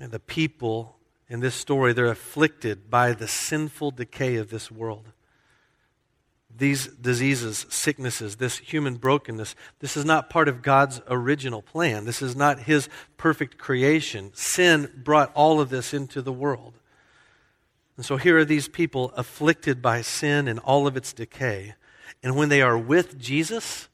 And 0.00 0.12
the 0.12 0.20
people 0.20 0.97
in 1.28 1.40
this 1.40 1.54
story, 1.54 1.92
they're 1.92 2.06
afflicted 2.06 2.90
by 2.90 3.12
the 3.12 3.28
sinful 3.28 3.90
decay 3.92 4.36
of 4.36 4.50
this 4.50 4.70
world. 4.70 5.12
These 6.56 6.88
diseases, 6.88 7.66
sicknesses, 7.68 8.36
this 8.36 8.58
human 8.58 8.96
brokenness, 8.96 9.54
this 9.80 9.96
is 9.96 10.04
not 10.04 10.30
part 10.30 10.48
of 10.48 10.62
God's 10.62 11.00
original 11.08 11.62
plan. 11.62 12.04
This 12.04 12.22
is 12.22 12.34
not 12.34 12.60
His 12.60 12.88
perfect 13.16 13.58
creation. 13.58 14.30
Sin 14.34 14.90
brought 15.04 15.30
all 15.34 15.60
of 15.60 15.68
this 15.68 15.92
into 15.92 16.22
the 16.22 16.32
world. 16.32 16.74
And 17.96 18.06
so 18.06 18.16
here 18.16 18.38
are 18.38 18.44
these 18.44 18.68
people 18.68 19.12
afflicted 19.16 19.82
by 19.82 20.00
sin 20.00 20.48
and 20.48 20.58
all 20.60 20.86
of 20.86 20.96
its 20.96 21.12
decay. 21.12 21.74
And 22.22 22.36
when 22.36 22.48
they 22.48 22.62
are 22.62 22.78
with 22.78 23.18
Jesus, 23.18 23.88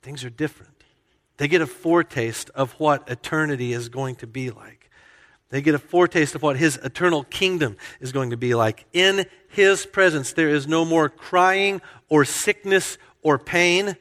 things 0.00 0.24
are 0.24 0.30
different. 0.30 0.84
They 1.36 1.48
get 1.48 1.60
a 1.60 1.66
foretaste 1.66 2.50
of 2.50 2.72
what 2.72 3.08
eternity 3.08 3.72
is 3.72 3.88
going 3.88 4.16
to 4.16 4.26
be 4.26 4.50
like. 4.50 4.81
They 5.52 5.60
get 5.60 5.74
a 5.74 5.78
foretaste 5.78 6.34
of 6.34 6.40
what 6.40 6.56
his 6.56 6.78
eternal 6.78 7.24
kingdom 7.24 7.76
is 8.00 8.10
going 8.10 8.30
to 8.30 8.38
be 8.38 8.54
like. 8.54 8.86
In 8.94 9.26
his 9.48 9.84
presence, 9.84 10.32
there 10.32 10.48
is 10.48 10.66
no 10.66 10.86
more 10.86 11.10
crying 11.10 11.82
or 12.08 12.24
sickness 12.24 12.96
or 13.20 13.38
pain. 13.38 13.96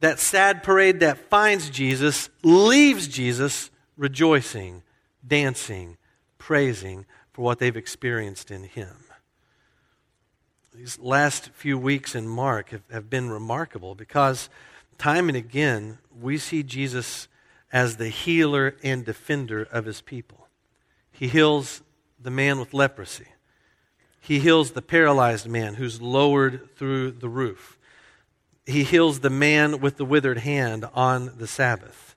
That 0.00 0.20
sad 0.20 0.62
parade 0.62 1.00
that 1.00 1.16
finds 1.30 1.70
Jesus 1.70 2.28
leaves 2.42 3.08
Jesus 3.08 3.70
rejoicing, 3.96 4.82
dancing, 5.26 5.96
praising, 6.36 7.06
for 7.32 7.40
what 7.40 7.58
they've 7.58 7.74
experienced 7.74 8.50
in 8.50 8.64
Him. 8.64 8.96
These 10.74 10.98
last 10.98 11.52
few 11.54 11.78
weeks 11.78 12.14
in 12.14 12.28
Mark 12.28 12.68
have, 12.68 12.82
have 12.90 13.08
been 13.08 13.30
remarkable 13.30 13.94
because 13.94 14.50
time 14.98 15.28
and 15.28 15.38
again 15.38 15.96
we 16.20 16.36
see 16.36 16.62
Jesus 16.62 17.28
as 17.74 17.96
the 17.96 18.08
healer 18.08 18.76
and 18.84 19.04
defender 19.04 19.68
of 19.70 19.84
His 19.84 20.00
people. 20.00 20.46
He 21.10 21.28
heals 21.28 21.82
the 22.18 22.30
man 22.30 22.60
with 22.60 22.72
leprosy. 22.72 23.26
He 24.20 24.38
heals 24.38 24.70
the 24.70 24.80
paralyzed 24.80 25.48
man 25.48 25.74
who's 25.74 26.00
lowered 26.00 26.74
through 26.76 27.10
the 27.10 27.28
roof. 27.28 27.78
He 28.64 28.84
heals 28.84 29.20
the 29.20 29.28
man 29.28 29.80
with 29.80 29.96
the 29.96 30.04
withered 30.04 30.38
hand 30.38 30.86
on 30.94 31.34
the 31.36 31.46
Sabbath. 31.46 32.14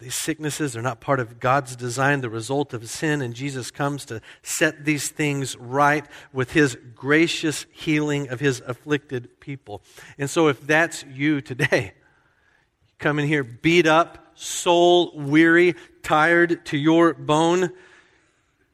These 0.00 0.16
sicknesses 0.16 0.76
are 0.76 0.82
not 0.82 1.00
part 1.00 1.20
of 1.20 1.38
God's 1.38 1.76
design, 1.76 2.20
the 2.20 2.28
result 2.28 2.74
of 2.74 2.90
sin, 2.90 3.22
and 3.22 3.34
Jesus 3.34 3.70
comes 3.70 4.04
to 4.06 4.20
set 4.42 4.84
these 4.84 5.08
things 5.08 5.56
right 5.56 6.04
with 6.32 6.50
his 6.50 6.76
gracious 6.96 7.66
healing 7.70 8.28
of 8.28 8.40
his 8.40 8.60
afflicted 8.66 9.38
people. 9.38 9.80
And 10.18 10.28
so, 10.28 10.48
if 10.48 10.66
that's 10.66 11.04
you 11.04 11.40
today, 11.40 11.92
come 12.98 13.20
in 13.20 13.28
here 13.28 13.44
beat 13.44 13.86
up, 13.86 14.21
soul 14.34 15.12
weary, 15.14 15.74
tired 16.02 16.64
to 16.66 16.76
your 16.76 17.14
bone, 17.14 17.70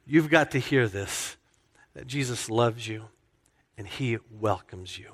you've 0.06 0.30
got 0.30 0.52
to 0.52 0.58
hear 0.58 0.88
this 0.88 1.36
that 1.94 2.06
Jesus 2.06 2.48
loves 2.48 2.86
you 2.86 3.04
and 3.76 3.86
he 3.86 4.18
welcomes 4.30 4.98
you. 4.98 5.12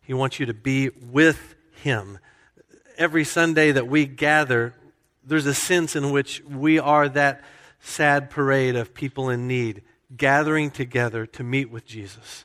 He 0.00 0.14
wants 0.14 0.38
you 0.38 0.46
to 0.46 0.54
be 0.54 0.90
with 0.90 1.54
him 1.82 2.18
every 2.98 3.24
Sunday 3.24 3.72
that 3.72 3.86
we 3.86 4.04
gather, 4.04 4.74
there's 5.24 5.46
a 5.46 5.54
sense 5.54 5.96
in 5.96 6.10
which 6.10 6.42
we 6.44 6.78
are 6.78 7.08
that 7.08 7.42
sad 7.80 8.28
parade 8.28 8.76
of 8.76 8.92
people 8.92 9.30
in 9.30 9.46
need 9.46 9.82
gathering 10.16 10.70
together 10.70 11.24
to 11.24 11.44
meet 11.44 11.70
with 11.70 11.86
Jesus, 11.86 12.44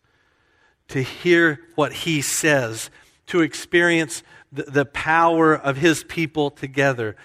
to 0.90 1.02
hear 1.02 1.60
what 1.76 1.92
he 1.92 2.22
says, 2.22 2.90
to 3.28 3.42
experience 3.42 4.22
the, 4.54 4.64
the 4.64 4.86
power 4.86 5.56
of 5.56 5.78
his 5.78 6.04
people 6.04 6.52
together. 6.52 7.16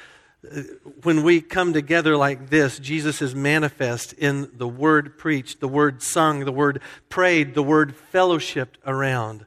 When 1.02 1.22
we 1.24 1.40
come 1.40 1.72
together 1.72 2.16
like 2.16 2.48
this, 2.48 2.78
Jesus 2.78 3.20
is 3.20 3.34
manifest 3.34 4.12
in 4.14 4.50
the 4.56 4.68
word 4.68 5.18
preached, 5.18 5.60
the 5.60 5.68
word 5.68 6.02
sung, 6.02 6.44
the 6.44 6.52
word 6.52 6.80
prayed, 7.08 7.54
the 7.54 7.62
word 7.62 7.94
fellowshipped 8.12 8.76
around. 8.86 9.44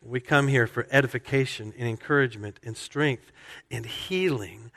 We 0.00 0.20
come 0.20 0.48
here 0.48 0.66
for 0.66 0.86
edification 0.90 1.72
and 1.78 1.88
encouragement 1.88 2.60
and 2.64 2.76
strength 2.76 3.32
and 3.70 3.84
healing. 3.84 4.70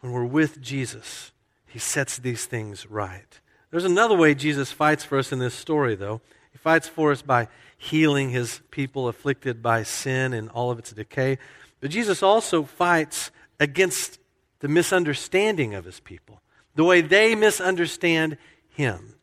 When 0.00 0.12
we're 0.12 0.24
with 0.24 0.60
Jesus, 0.60 1.32
he 1.66 1.78
sets 1.78 2.18
these 2.18 2.44
things 2.46 2.88
right. 2.90 3.40
There's 3.70 3.84
another 3.84 4.16
way 4.16 4.34
Jesus 4.34 4.72
fights 4.72 5.04
for 5.04 5.18
us 5.18 5.32
in 5.32 5.38
this 5.38 5.54
story, 5.54 5.94
though. 5.94 6.20
He 6.52 6.58
fights 6.58 6.88
for 6.88 7.12
us 7.12 7.22
by 7.22 7.48
healing 7.78 8.30
his 8.30 8.60
people 8.70 9.08
afflicted 9.08 9.62
by 9.62 9.84
sin 9.84 10.34
and 10.34 10.50
all 10.50 10.70
of 10.70 10.78
its 10.78 10.92
decay. 10.92 11.38
But 11.80 11.90
Jesus 11.90 12.22
also 12.22 12.64
fights 12.64 13.30
against 13.60 14.18
the 14.58 14.68
misunderstanding 14.68 15.74
of 15.74 15.84
his 15.84 16.00
people, 16.00 16.42
the 16.74 16.84
way 16.84 17.00
they 17.00 17.36
misunderstand 17.36 18.36
him. 18.70 19.14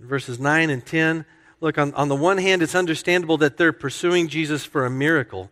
In 0.00 0.08
verses 0.08 0.40
9 0.40 0.70
and 0.70 0.84
10, 0.84 1.26
look, 1.60 1.76
on, 1.76 1.92
on 1.92 2.08
the 2.08 2.16
one 2.16 2.38
hand, 2.38 2.62
it's 2.62 2.74
understandable 2.74 3.36
that 3.38 3.58
they're 3.58 3.72
pursuing 3.72 4.28
Jesus 4.28 4.64
for 4.64 4.86
a 4.86 4.90
miracle. 4.90 5.50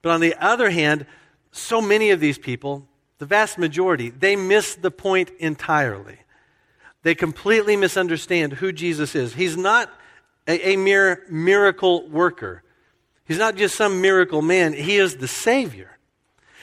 But 0.00 0.12
on 0.12 0.20
the 0.20 0.34
other 0.42 0.70
hand, 0.70 1.04
so 1.52 1.82
many 1.82 2.10
of 2.10 2.20
these 2.20 2.38
people, 2.38 2.88
the 3.18 3.26
vast 3.26 3.58
majority, 3.58 4.08
they 4.08 4.34
miss 4.34 4.74
the 4.74 4.90
point 4.90 5.30
entirely. 5.38 6.18
They 7.02 7.14
completely 7.14 7.76
misunderstand 7.76 8.54
who 8.54 8.72
Jesus 8.72 9.14
is. 9.14 9.34
He's 9.34 9.56
not 9.56 9.92
a, 10.46 10.72
a 10.72 10.76
mere 10.76 11.24
miracle 11.28 12.08
worker. 12.08 12.62
He's 13.26 13.38
not 13.38 13.56
just 13.56 13.76
some 13.76 14.00
miracle 14.00 14.42
man. 14.42 14.72
He 14.72 14.96
is 14.96 15.16
the 15.16 15.28
Savior. 15.28 15.98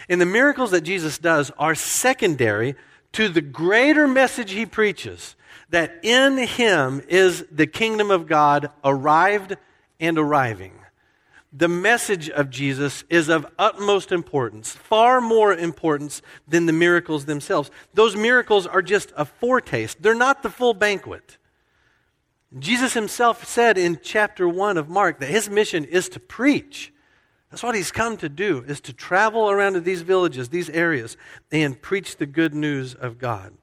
And 0.08 0.20
the 0.20 0.26
miracles 0.26 0.72
that 0.72 0.82
Jesus 0.82 1.18
does 1.18 1.52
are 1.58 1.76
secondary 1.76 2.76
to 3.14 3.30
the 3.30 3.42
greater 3.42 4.08
message 4.08 4.52
he 4.52 4.66
preaches 4.66 5.36
that 5.70 6.00
in 6.04 6.38
him 6.38 7.02
is 7.08 7.46
the 7.52 7.68
kingdom 7.68 8.12
of 8.12 8.28
God 8.28 8.72
arrived 8.84 9.56
and 10.00 10.18
arriving. 10.18 10.74
The 11.52 11.68
message 11.68 12.30
of 12.30 12.50
Jesus 12.50 13.04
is 13.10 13.30
of 13.30 13.48
utmost 13.58 14.12
importance, 14.12 14.72
far 14.72 15.20
more 15.20 15.54
importance 15.54 16.22
than 16.48 16.68
the 16.68 16.74
miracles 16.74 17.26
themselves. 17.26 17.72
Those 17.94 18.16
miracles 18.16 18.68
are 18.68 18.84
just 18.84 19.12
a 19.16 19.26
foretaste, 19.26 20.02
they're 20.02 20.14
not 20.14 20.44
the 20.44 20.50
full 20.50 20.74
banquet. 20.74 21.38
Jesus 22.58 22.94
himself 22.94 23.46
said 23.46 23.78
in 23.78 24.00
chapter 24.02 24.50
1 24.50 24.78
of 24.78 24.90
Mark 24.90 25.20
that 25.20 25.30
his 25.30 25.50
mission 25.50 25.86
is 25.86 26.10
to 26.10 26.20
preach. 26.20 26.92
That's 27.52 27.62
what 27.62 27.76
he's 27.76 27.92
come 27.92 28.18
to 28.18 28.30
do, 28.30 28.64
is 28.68 28.82
to 28.82 28.94
travel 28.94 29.50
around 29.50 29.74
to 29.74 29.82
these 29.82 30.02
villages, 30.02 30.50
these 30.50 30.70
areas, 30.70 31.18
and 31.52 31.80
preach 31.80 32.18
the 32.18 32.26
good 32.26 32.54
news 32.54 32.96
of 32.96 33.20
God. 33.20 33.54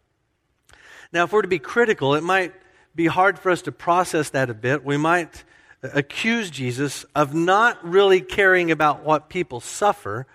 Now, 1.13 1.25
if 1.25 1.33
we're 1.33 1.43
to 1.43 1.49
be 1.49 1.59
critical, 1.59 2.15
it 2.15 2.23
might 2.23 2.53
be 2.95 3.07
hard 3.07 3.39
for 3.39 3.51
us 3.51 3.63
to 3.63 3.73
process 3.73 4.31
that 4.31 4.51
a 4.51 4.55
bit. 4.55 4.85
We 4.85 4.97
might 4.97 5.45
accuse 5.83 6.51
Jesus 6.51 7.05
of 7.15 7.35
not 7.35 7.85
really 7.85 8.21
caring 8.21 8.71
about 8.71 9.05
what 9.05 9.29
people 9.29 9.61
suffer 9.61 10.27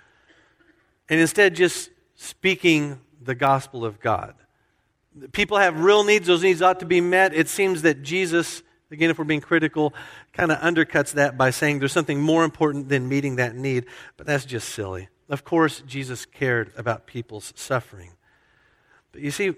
and 1.09 1.19
instead 1.19 1.55
just 1.55 1.89
speaking 2.15 2.99
the 3.21 3.35
gospel 3.35 3.83
of 3.83 3.99
God. 3.99 4.35
People 5.33 5.57
have 5.57 5.79
real 5.79 6.03
needs, 6.03 6.27
those 6.27 6.43
needs 6.43 6.61
ought 6.61 6.79
to 6.79 6.85
be 6.85 7.01
met. 7.01 7.33
It 7.33 7.49
seems 7.49 7.81
that 7.81 8.01
Jesus, 8.01 8.63
again, 8.91 9.09
if 9.09 9.19
we're 9.19 9.25
being 9.25 9.41
critical, 9.41 9.93
kind 10.31 10.51
of 10.51 10.59
undercuts 10.59 11.13
that 11.13 11.37
by 11.37 11.49
saying 11.49 11.79
there's 11.79 11.91
something 11.91 12.21
more 12.21 12.45
important 12.45 12.87
than 12.89 13.09
meeting 13.09 13.35
that 13.35 13.55
need, 13.55 13.85
but 14.15 14.25
that's 14.25 14.45
just 14.45 14.69
silly. 14.69 15.09
Of 15.27 15.43
course, 15.43 15.83
Jesus 15.85 16.25
cared 16.25 16.71
about 16.77 17.07
people's 17.07 17.51
suffering. 17.55 18.11
But 19.11 19.21
you 19.21 19.31
see, 19.31 19.55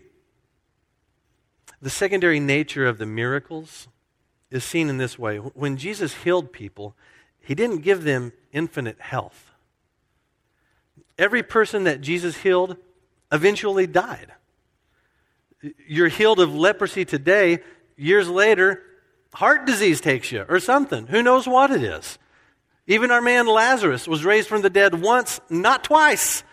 The 1.83 1.89
secondary 1.89 2.39
nature 2.39 2.87
of 2.87 2.97
the 2.97 3.05
miracles 3.05 3.89
is 4.49 4.63
seen 4.63 4.87
in 4.87 4.99
this 4.99 5.19
way. 5.19 5.35
When 5.35 5.75
Jesus 5.75 6.13
healed 6.13 6.53
people, 6.53 6.95
he 7.41 7.53
didn't 7.53 7.79
give 7.79 8.05
them 8.05 8.31
infinite 8.53 9.01
health. 9.01 9.51
Every 11.17 11.43
person 11.43 11.83
that 11.83 11.99
Jesus 11.99 12.37
healed 12.37 12.77
eventually 13.33 13.85
died. 13.85 14.31
You're 15.87 16.09
healed 16.09 16.39
of 16.39 16.53
leprosy 16.53 17.05
today, 17.05 17.59
years 17.95 18.27
later, 18.27 18.83
heart 19.33 19.65
disease 19.65 20.01
takes 20.01 20.31
you 20.31 20.45
or 20.47 20.59
something. 20.59 21.07
Who 21.07 21.23
knows 21.23 21.47
what 21.47 21.71
it 21.71 21.83
is? 21.83 22.17
Even 22.85 23.11
our 23.11 23.21
man 23.21 23.47
Lazarus 23.47 24.07
was 24.07 24.25
raised 24.25 24.49
from 24.49 24.61
the 24.61 24.69
dead 24.69 25.01
once, 25.01 25.39
not 25.49 25.83
twice. 25.85 26.43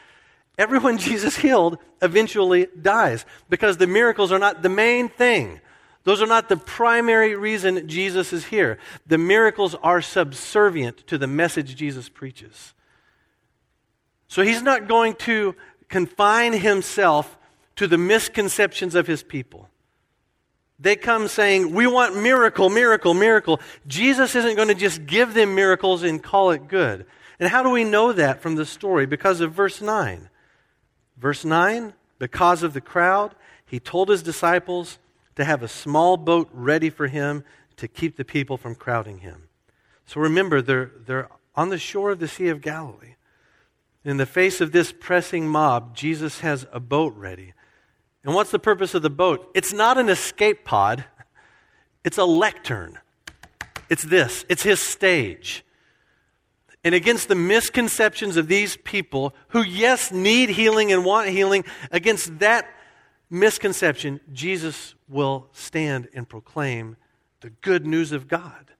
Everyone 0.57 0.99
Jesus 1.09 1.37
healed 1.37 1.79
eventually 2.00 2.69
dies 2.81 3.25
because 3.49 3.76
the 3.76 3.87
miracles 3.87 4.31
are 4.31 4.38
not 4.38 4.62
the 4.62 4.69
main 4.69 5.09
thing. 5.09 5.61
Those 6.05 6.23
are 6.23 6.26
not 6.26 6.49
the 6.49 6.57
primary 6.57 7.35
reason 7.35 7.88
Jesus 7.88 8.33
is 8.33 8.47
here. 8.47 8.79
The 9.07 9.19
miracles 9.19 9.75
are 9.83 10.00
subservient 10.00 11.07
to 11.09 11.19
the 11.19 11.26
message 11.26 11.76
Jesus 11.76 12.09
preaches. 12.09 12.75
So 14.29 14.43
he's 14.43 14.62
not 14.62 14.88
going 14.88 15.14
to 15.17 15.57
confine 15.88 16.52
himself 16.52 17.37
to 17.80 17.88
the 17.88 17.96
misconceptions 17.96 18.94
of 18.94 19.06
his 19.06 19.22
people. 19.22 19.66
They 20.78 20.96
come 20.96 21.28
saying, 21.28 21.72
We 21.75 21.87
want 21.87 22.14
miracle, 22.14 22.68
miracle, 22.68 23.14
miracle. 23.14 23.58
Jesus 23.87 24.34
isn't 24.34 24.56
going 24.56 24.68
to 24.68 24.75
just 24.75 25.06
give 25.06 25.32
them 25.32 25.54
miracles 25.54 26.02
and 26.02 26.22
call 26.22 26.50
it 26.50 26.68
good. 26.68 27.06
And 27.38 27.49
how 27.49 27.62
do 27.62 27.70
we 27.70 27.84
know 27.84 28.12
that 28.12 28.42
from 28.42 28.56
the 28.56 28.66
story? 28.66 29.06
Because 29.06 29.40
of 29.40 29.54
verse 29.54 29.80
9. 29.80 30.28
Verse 31.16 31.42
9, 31.42 31.94
because 32.18 32.62
of 32.62 32.75
the 32.75 32.82
crowd, 32.82 33.34
he 33.64 33.80
told 33.80 34.10
his 34.10 34.22
disciples 34.22 34.99
to 35.37 35.44
have 35.46 35.62
a 35.62 35.68
small 35.68 36.18
boat 36.18 36.50
ready 36.52 36.90
for 36.90 37.06
him 37.06 37.44
to 37.78 37.88
keep 37.88 38.18
the 38.18 38.26
people 38.26 38.58
from 38.58 38.75
crowding 38.75 39.20
him. 39.20 39.49
So 40.04 40.20
remember, 40.20 40.60
they're, 40.60 40.90
they're 41.06 41.30
on 41.54 41.70
the 41.70 41.78
shore 41.78 42.10
of 42.10 42.18
the 42.18 42.28
Sea 42.28 42.49
of 42.49 42.60
Galilee. 42.60 43.14
In 44.04 44.18
the 44.18 44.26
face 44.26 44.60
of 44.60 44.72
this 44.72 44.92
pressing 44.92 45.49
mob, 45.49 45.96
Jesus 45.96 46.40
has 46.40 46.66
a 46.72 46.80
boat 46.80 47.14
ready. 47.16 47.54
And 48.24 48.34
what's 48.34 48.50
the 48.50 48.58
purpose 48.58 48.94
of 48.94 49.02
the 49.02 49.10
boat? 49.10 49.50
It's 49.54 49.72
not 49.72 49.98
an 49.98 50.08
escape 50.08 50.64
pod, 50.64 51.04
it's 52.04 52.18
a 52.18 52.24
lectern. 52.24 52.98
It's 53.88 54.02
this 54.02 54.44
it's 54.48 54.62
his 54.62 54.80
stage. 54.80 55.64
And 56.82 56.94
against 56.94 57.28
the 57.28 57.34
misconceptions 57.34 58.38
of 58.38 58.48
these 58.48 58.78
people 58.78 59.34
who, 59.48 59.62
yes, 59.62 60.10
need 60.10 60.48
healing 60.48 60.92
and 60.92 61.04
want 61.04 61.28
healing, 61.28 61.64
against 61.90 62.38
that 62.38 62.66
misconception, 63.28 64.20
Jesus 64.32 64.94
will 65.06 65.48
stand 65.52 66.08
and 66.14 66.26
proclaim 66.26 66.96
the 67.40 67.50
good 67.50 67.86
news 67.86 68.12
of 68.12 68.28
God 68.28 68.70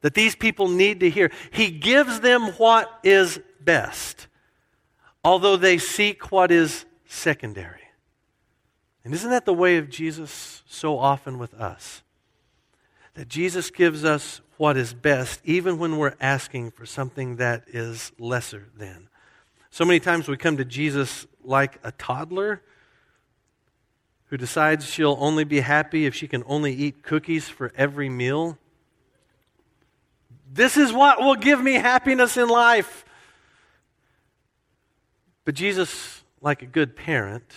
that 0.00 0.14
these 0.14 0.34
people 0.36 0.68
need 0.68 1.00
to 1.00 1.08
hear. 1.08 1.30
He 1.50 1.70
gives 1.70 2.20
them 2.20 2.48
what 2.58 2.92
is 3.02 3.40
best, 3.60 4.26
although 5.24 5.56
they 5.56 5.78
seek 5.78 6.30
what 6.30 6.50
is 6.50 6.84
secondary. 7.06 7.83
And 9.04 9.12
isn't 9.12 9.30
that 9.30 9.44
the 9.44 9.54
way 9.54 9.76
of 9.76 9.90
Jesus 9.90 10.62
so 10.66 10.98
often 10.98 11.38
with 11.38 11.52
us? 11.54 12.02
That 13.14 13.28
Jesus 13.28 13.70
gives 13.70 14.04
us 14.04 14.40
what 14.56 14.76
is 14.76 14.94
best, 14.94 15.40
even 15.44 15.78
when 15.78 15.98
we're 15.98 16.14
asking 16.20 16.70
for 16.70 16.86
something 16.86 17.36
that 17.36 17.64
is 17.68 18.12
lesser 18.18 18.68
than. 18.76 19.08
So 19.70 19.84
many 19.84 20.00
times 20.00 20.26
we 20.26 20.36
come 20.36 20.56
to 20.56 20.64
Jesus 20.64 21.26
like 21.42 21.78
a 21.84 21.92
toddler 21.92 22.62
who 24.26 24.36
decides 24.36 24.86
she'll 24.86 25.16
only 25.20 25.44
be 25.44 25.60
happy 25.60 26.06
if 26.06 26.14
she 26.14 26.26
can 26.26 26.42
only 26.46 26.72
eat 26.72 27.02
cookies 27.02 27.48
for 27.48 27.72
every 27.76 28.08
meal. 28.08 28.58
This 30.50 30.76
is 30.76 30.92
what 30.92 31.20
will 31.20 31.34
give 31.34 31.62
me 31.62 31.74
happiness 31.74 32.36
in 32.36 32.48
life. 32.48 33.04
But 35.44 35.54
Jesus, 35.54 36.22
like 36.40 36.62
a 36.62 36.66
good 36.66 36.96
parent, 36.96 37.52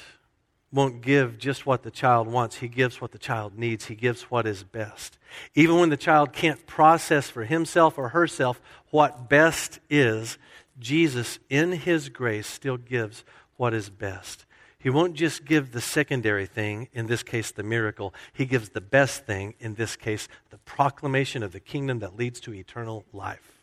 won't 0.71 1.01
give 1.01 1.37
just 1.37 1.65
what 1.65 1.83
the 1.83 1.91
child 1.91 2.27
wants. 2.27 2.57
He 2.57 2.67
gives 2.67 2.99
what 2.99 3.11
the 3.11 3.17
child 3.17 3.57
needs. 3.57 3.85
He 3.85 3.95
gives 3.95 4.23
what 4.23 4.45
is 4.45 4.63
best. 4.63 5.17
Even 5.55 5.79
when 5.79 5.89
the 5.89 5.97
child 5.97 6.33
can't 6.33 6.65
process 6.67 7.29
for 7.29 7.45
himself 7.45 7.97
or 7.97 8.09
herself 8.09 8.61
what 8.89 9.29
best 9.29 9.79
is, 9.89 10.37
Jesus, 10.79 11.39
in 11.49 11.71
His 11.71 12.09
grace, 12.09 12.47
still 12.47 12.77
gives 12.77 13.23
what 13.55 13.73
is 13.73 13.89
best. 13.89 14.45
He 14.79 14.89
won't 14.89 15.15
just 15.15 15.43
give 15.43 15.71
the 15.71 15.81
secondary 15.81 16.45
thing, 16.45 16.87
in 16.93 17.07
this 17.07 17.23
case, 17.23 17.51
the 17.51 17.63
miracle. 17.63 18.13
He 18.31 18.45
gives 18.45 18.69
the 18.69 18.81
best 18.81 19.25
thing, 19.25 19.55
in 19.59 19.73
this 19.73 19.95
case, 19.95 20.27
the 20.51 20.59
proclamation 20.59 21.41
of 21.41 21.51
the 21.51 21.59
kingdom 21.59 21.99
that 21.99 22.15
leads 22.15 22.39
to 22.41 22.53
eternal 22.53 23.03
life. 23.11 23.61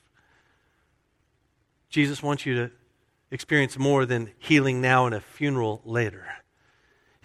Jesus 1.88 2.22
wants 2.22 2.44
you 2.44 2.56
to 2.56 2.70
experience 3.30 3.78
more 3.78 4.04
than 4.04 4.32
healing 4.38 4.80
now 4.80 5.06
and 5.06 5.14
a 5.14 5.20
funeral 5.20 5.80
later. 5.84 6.26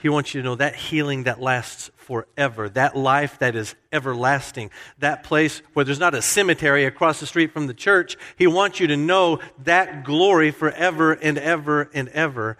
He 0.01 0.09
wants 0.09 0.33
you 0.33 0.41
to 0.41 0.45
know 0.45 0.55
that 0.55 0.75
healing 0.75 1.23
that 1.23 1.41
lasts 1.41 1.91
forever, 1.97 2.69
that 2.69 2.95
life 2.95 3.37
that 3.39 3.55
is 3.55 3.75
everlasting, 3.91 4.71
that 4.99 5.23
place 5.23 5.61
where 5.73 5.83
there's 5.83 5.99
not 5.99 6.15
a 6.15 6.21
cemetery 6.21 6.85
across 6.85 7.19
the 7.19 7.25
street 7.25 7.51
from 7.51 7.67
the 7.67 7.73
church. 7.73 8.17
He 8.37 8.47
wants 8.47 8.79
you 8.79 8.87
to 8.87 8.97
know 8.97 9.39
that 9.63 10.05
glory 10.05 10.51
forever 10.51 11.11
and 11.11 11.37
ever 11.37 11.89
and 11.93 12.07
ever. 12.09 12.57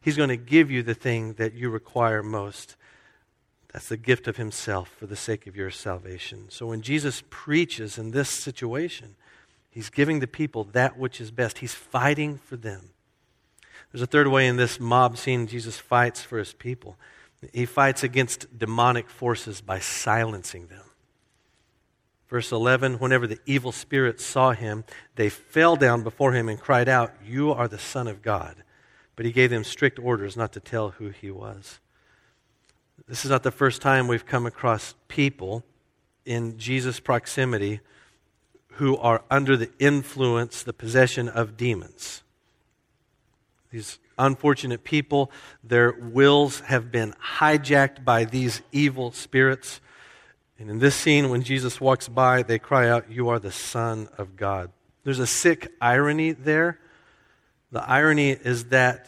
He's 0.00 0.16
going 0.16 0.30
to 0.30 0.36
give 0.36 0.70
you 0.70 0.82
the 0.82 0.94
thing 0.94 1.34
that 1.34 1.52
you 1.52 1.68
require 1.68 2.22
most. 2.22 2.76
That's 3.72 3.88
the 3.88 3.96
gift 3.98 4.26
of 4.26 4.38
Himself 4.38 4.88
for 4.88 5.06
the 5.06 5.16
sake 5.16 5.46
of 5.46 5.56
your 5.56 5.70
salvation. 5.70 6.46
So 6.48 6.66
when 6.66 6.80
Jesus 6.80 7.22
preaches 7.28 7.98
in 7.98 8.10
this 8.10 8.30
situation, 8.30 9.16
He's 9.68 9.90
giving 9.90 10.20
the 10.20 10.26
people 10.26 10.64
that 10.64 10.98
which 10.98 11.20
is 11.20 11.30
best, 11.30 11.58
He's 11.58 11.74
fighting 11.74 12.38
for 12.38 12.56
them. 12.56 12.90
There's 13.92 14.02
a 14.02 14.06
third 14.06 14.28
way 14.28 14.46
in 14.46 14.56
this 14.56 14.78
mob 14.78 15.16
scene 15.18 15.46
Jesus 15.46 15.78
fights 15.78 16.22
for 16.22 16.38
his 16.38 16.52
people. 16.52 16.96
He 17.52 17.66
fights 17.66 18.02
against 18.02 18.58
demonic 18.58 19.08
forces 19.08 19.60
by 19.60 19.78
silencing 19.80 20.66
them. 20.66 20.84
Verse 22.28 22.52
11 22.52 22.94
Whenever 22.94 23.26
the 23.26 23.40
evil 23.46 23.72
spirits 23.72 24.24
saw 24.24 24.52
him, 24.52 24.84
they 25.16 25.28
fell 25.28 25.76
down 25.76 26.02
before 26.02 26.32
him 26.32 26.48
and 26.48 26.60
cried 26.60 26.88
out, 26.88 27.12
You 27.24 27.50
are 27.50 27.66
the 27.66 27.78
Son 27.78 28.06
of 28.06 28.22
God. 28.22 28.62
But 29.16 29.26
he 29.26 29.32
gave 29.32 29.50
them 29.50 29.64
strict 29.64 29.98
orders 29.98 30.36
not 30.36 30.52
to 30.52 30.60
tell 30.60 30.90
who 30.90 31.08
he 31.08 31.30
was. 31.30 31.80
This 33.08 33.24
is 33.24 33.30
not 33.30 33.42
the 33.42 33.50
first 33.50 33.82
time 33.82 34.06
we've 34.06 34.24
come 34.24 34.46
across 34.46 34.94
people 35.08 35.64
in 36.24 36.58
Jesus' 36.58 37.00
proximity 37.00 37.80
who 38.74 38.96
are 38.98 39.24
under 39.30 39.56
the 39.56 39.70
influence, 39.78 40.62
the 40.62 40.72
possession 40.72 41.28
of 41.28 41.56
demons. 41.56 42.22
These 43.70 43.98
unfortunate 44.18 44.82
people, 44.82 45.30
their 45.62 45.92
wills 45.92 46.60
have 46.60 46.90
been 46.90 47.14
hijacked 47.38 48.04
by 48.04 48.24
these 48.24 48.62
evil 48.72 49.12
spirits. 49.12 49.80
And 50.58 50.68
in 50.68 50.78
this 50.80 50.96
scene, 50.96 51.30
when 51.30 51.42
Jesus 51.42 51.80
walks 51.80 52.08
by, 52.08 52.42
they 52.42 52.58
cry 52.58 52.88
out, 52.88 53.10
You 53.10 53.28
are 53.28 53.38
the 53.38 53.52
Son 53.52 54.08
of 54.18 54.36
God. 54.36 54.70
There's 55.04 55.20
a 55.20 55.26
sick 55.26 55.72
irony 55.80 56.32
there. 56.32 56.78
The 57.72 57.88
irony 57.88 58.30
is 58.30 58.66
that 58.66 59.06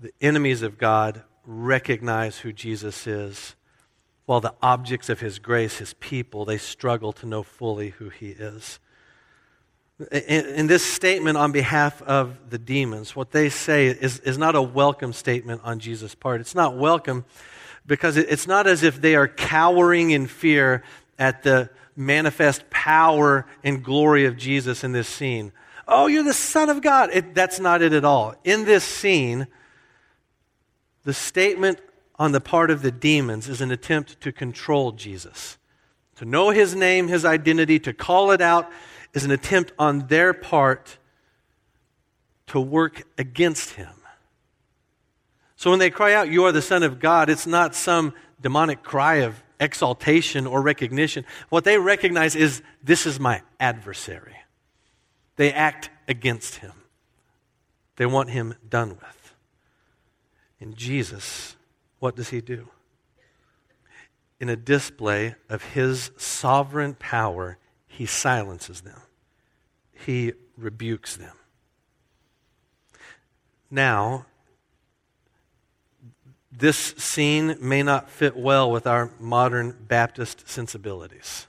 the 0.00 0.12
enemies 0.20 0.62
of 0.62 0.78
God 0.78 1.22
recognize 1.46 2.38
who 2.38 2.52
Jesus 2.52 3.06
is, 3.06 3.54
while 4.24 4.40
the 4.40 4.54
objects 4.62 5.10
of 5.10 5.20
his 5.20 5.38
grace, 5.38 5.78
his 5.78 5.94
people, 5.94 6.46
they 6.46 6.56
struggle 6.56 7.12
to 7.12 7.26
know 7.26 7.42
fully 7.42 7.90
who 7.90 8.08
he 8.08 8.30
is 8.30 8.80
in, 10.10 10.66
this 10.66 10.84
statement 10.84 11.36
on 11.36 11.52
behalf 11.52 12.02
of 12.02 12.50
the 12.50 12.58
demons, 12.58 13.14
what 13.14 13.30
they 13.30 13.48
say 13.48 13.86
is, 13.86 14.18
is 14.20 14.36
not 14.36 14.56
a 14.56 14.62
welcome 14.62 15.12
statement 15.12 15.60
on 15.64 15.78
Jesus' 15.78 16.14
part. 16.14 16.40
It's 16.40 16.54
not 16.54 16.76
welcome 16.76 17.24
because 17.86 18.16
it, 18.16 18.26
it's 18.28 18.46
not 18.46 18.66
as 18.66 18.82
if 18.82 19.00
they 19.00 19.14
are 19.14 19.28
cowering 19.28 20.10
in 20.10 20.26
fear 20.26 20.82
at 21.18 21.42
the 21.44 21.70
manifest 21.96 22.68
power 22.70 23.46
and 23.62 23.84
glory 23.84 24.24
of 24.26 24.36
Jesus 24.36 24.82
in 24.82 24.92
this 24.92 25.08
scene. 25.08 25.52
Oh, 25.86 26.06
you're 26.08 26.24
the 26.24 26.32
Son 26.32 26.70
of 26.70 26.82
God. 26.82 27.10
It, 27.12 27.34
that's 27.34 27.60
not 27.60 27.82
it 27.82 27.92
at 27.92 28.04
all. 28.04 28.34
In 28.42 28.64
this 28.64 28.82
scene, 28.82 29.46
the 31.04 31.14
statement 31.14 31.78
on 32.18 32.32
the 32.32 32.40
part 32.40 32.70
of 32.70 32.82
the 32.82 32.90
demons 32.90 33.48
is 33.48 33.60
an 33.60 33.70
attempt 33.70 34.20
to 34.22 34.32
control 34.32 34.90
Jesus, 34.92 35.56
to 36.16 36.24
know 36.24 36.50
his 36.50 36.74
name, 36.74 37.06
his 37.06 37.24
identity, 37.24 37.78
to 37.80 37.92
call 37.92 38.32
it 38.32 38.40
out 38.40 38.68
is 39.14 39.24
an 39.24 39.30
attempt 39.30 39.72
on 39.78 40.08
their 40.08 40.34
part 40.34 40.98
to 42.48 42.60
work 42.60 43.04
against 43.16 43.70
him. 43.70 43.88
So 45.56 45.70
when 45.70 45.78
they 45.78 45.88
cry 45.88 46.12
out, 46.12 46.28
You 46.28 46.44
are 46.44 46.52
the 46.52 46.60
Son 46.60 46.82
of 46.82 47.00
God, 47.00 47.30
it's 47.30 47.46
not 47.46 47.74
some 47.74 48.12
demonic 48.40 48.82
cry 48.82 49.16
of 49.16 49.42
exaltation 49.58 50.46
or 50.46 50.60
recognition. 50.60 51.24
What 51.48 51.64
they 51.64 51.78
recognize 51.78 52.36
is, 52.36 52.62
This 52.82 53.06
is 53.06 53.18
my 53.18 53.40
adversary. 53.58 54.36
They 55.36 55.52
act 55.52 55.88
against 56.06 56.56
him, 56.56 56.72
they 57.96 58.06
want 58.06 58.30
him 58.30 58.54
done 58.68 58.90
with. 58.90 59.34
And 60.60 60.76
Jesus, 60.76 61.56
what 61.98 62.16
does 62.16 62.28
he 62.28 62.40
do? 62.40 62.68
in 64.40 64.50
a 64.50 64.56
display 64.56 65.34
of 65.48 65.62
his 65.62 66.10
sovereign 66.18 66.94
power, 66.94 67.56
he 67.96 68.06
silences 68.06 68.80
them, 68.80 69.00
he 69.92 70.32
rebukes 70.56 71.16
them. 71.16 71.36
Now, 73.70 74.26
this 76.50 76.76
scene 76.76 77.56
may 77.60 77.82
not 77.82 78.10
fit 78.10 78.36
well 78.36 78.70
with 78.70 78.86
our 78.86 79.10
modern 79.18 79.76
Baptist 79.88 80.48
sensibilities. 80.48 81.46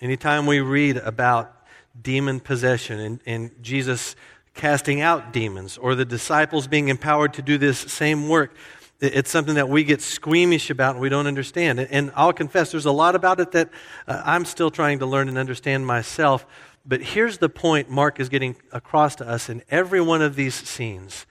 Anytime 0.00 0.46
we 0.46 0.60
read 0.60 0.98
about 0.98 1.54
demon 2.00 2.40
possession 2.40 3.00
and, 3.00 3.20
and, 3.24 3.50
Jesus 3.62 4.16
casting 4.52 5.00
out 5.00 5.32
demons 5.32 5.78
or 5.78 5.94
the 5.94 6.04
disciples 6.04 6.66
being 6.66 6.88
empowered 6.88 7.32
to 7.34 7.42
do 7.42 7.56
this 7.56 7.78
same 7.78 8.28
work, 8.28 8.54
it's 9.00 9.30
something 9.30 9.56
that 9.56 9.68
we 9.68 9.84
get 9.84 10.00
squeamish 10.00 10.70
about 10.70 10.92
and 10.92 11.00
we 11.00 11.08
don't 11.08 11.26
understand. 11.26 11.80
And 11.80 12.12
I'll 12.14 12.32
confess, 12.32 12.72
there's 12.72 12.86
a 12.86 12.92
lot 12.92 13.14
about 13.14 13.40
it 13.40 13.52
that 13.52 13.70
uh, 14.06 14.22
I'm 14.24 14.44
still 14.44 14.70
trying 14.70 15.00
to 15.00 15.06
learn 15.06 15.28
and 15.28 15.36
understand 15.36 15.86
myself. 15.86 16.46
But 16.84 17.02
here's 17.02 17.38
the 17.38 17.48
point 17.48 17.90
Mark 17.90 18.20
is 18.20 18.28
getting 18.28 18.56
across 18.72 19.16
to 19.16 19.28
us 19.28 19.48
in 19.48 19.62
every 19.70 20.00
one 20.00 20.22
of 20.22 20.36
these 20.36 20.54
scenes 20.54 21.26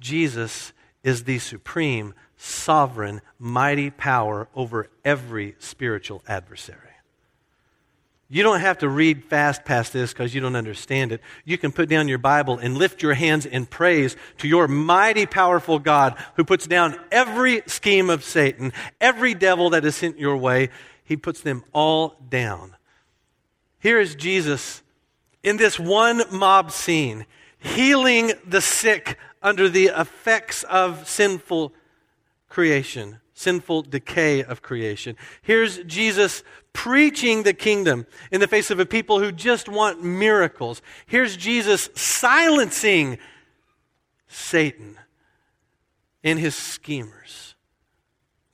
Jesus 0.00 0.72
is 1.02 1.24
the 1.24 1.38
supreme, 1.38 2.14
sovereign, 2.36 3.20
mighty 3.38 3.90
power 3.90 4.48
over 4.54 4.88
every 5.04 5.54
spiritual 5.58 6.22
adversary. 6.26 6.83
You 8.28 8.42
don't 8.42 8.60
have 8.60 8.78
to 8.78 8.88
read 8.88 9.24
fast 9.24 9.64
past 9.64 9.92
this 9.92 10.12
because 10.12 10.34
you 10.34 10.40
don't 10.40 10.56
understand 10.56 11.12
it. 11.12 11.20
You 11.44 11.58
can 11.58 11.72
put 11.72 11.88
down 11.88 12.08
your 12.08 12.18
Bible 12.18 12.58
and 12.58 12.76
lift 12.76 13.02
your 13.02 13.14
hands 13.14 13.44
in 13.44 13.66
praise 13.66 14.16
to 14.38 14.48
your 14.48 14.66
mighty, 14.66 15.26
powerful 15.26 15.78
God 15.78 16.16
who 16.36 16.44
puts 16.44 16.66
down 16.66 16.98
every 17.12 17.62
scheme 17.66 18.08
of 18.08 18.24
Satan, 18.24 18.72
every 19.00 19.34
devil 19.34 19.70
that 19.70 19.84
is 19.84 19.94
sent 19.94 20.18
your 20.18 20.36
way. 20.36 20.70
He 21.04 21.16
puts 21.16 21.42
them 21.42 21.64
all 21.72 22.16
down. 22.28 22.74
Here 23.78 24.00
is 24.00 24.14
Jesus 24.14 24.82
in 25.42 25.58
this 25.58 25.78
one 25.78 26.22
mob 26.32 26.72
scene, 26.72 27.26
healing 27.58 28.32
the 28.46 28.62
sick 28.62 29.18
under 29.42 29.68
the 29.68 29.86
effects 29.94 30.62
of 30.64 31.06
sinful 31.06 31.74
creation, 32.48 33.20
sinful 33.34 33.82
decay 33.82 34.42
of 34.42 34.62
creation. 34.62 35.16
Here's 35.42 35.78
Jesus 35.78 36.42
preaching 36.72 37.42
the 37.42 37.52
kingdom 37.52 38.06
in 38.30 38.40
the 38.40 38.48
face 38.48 38.70
of 38.70 38.80
a 38.80 38.86
people 38.86 39.18
who 39.18 39.32
just 39.32 39.68
want 39.68 40.02
miracles. 40.02 40.80
Here's 41.06 41.36
Jesus 41.36 41.90
silencing 41.94 43.18
Satan 44.28 44.98
and 46.22 46.38
his 46.38 46.56
schemers. 46.56 47.54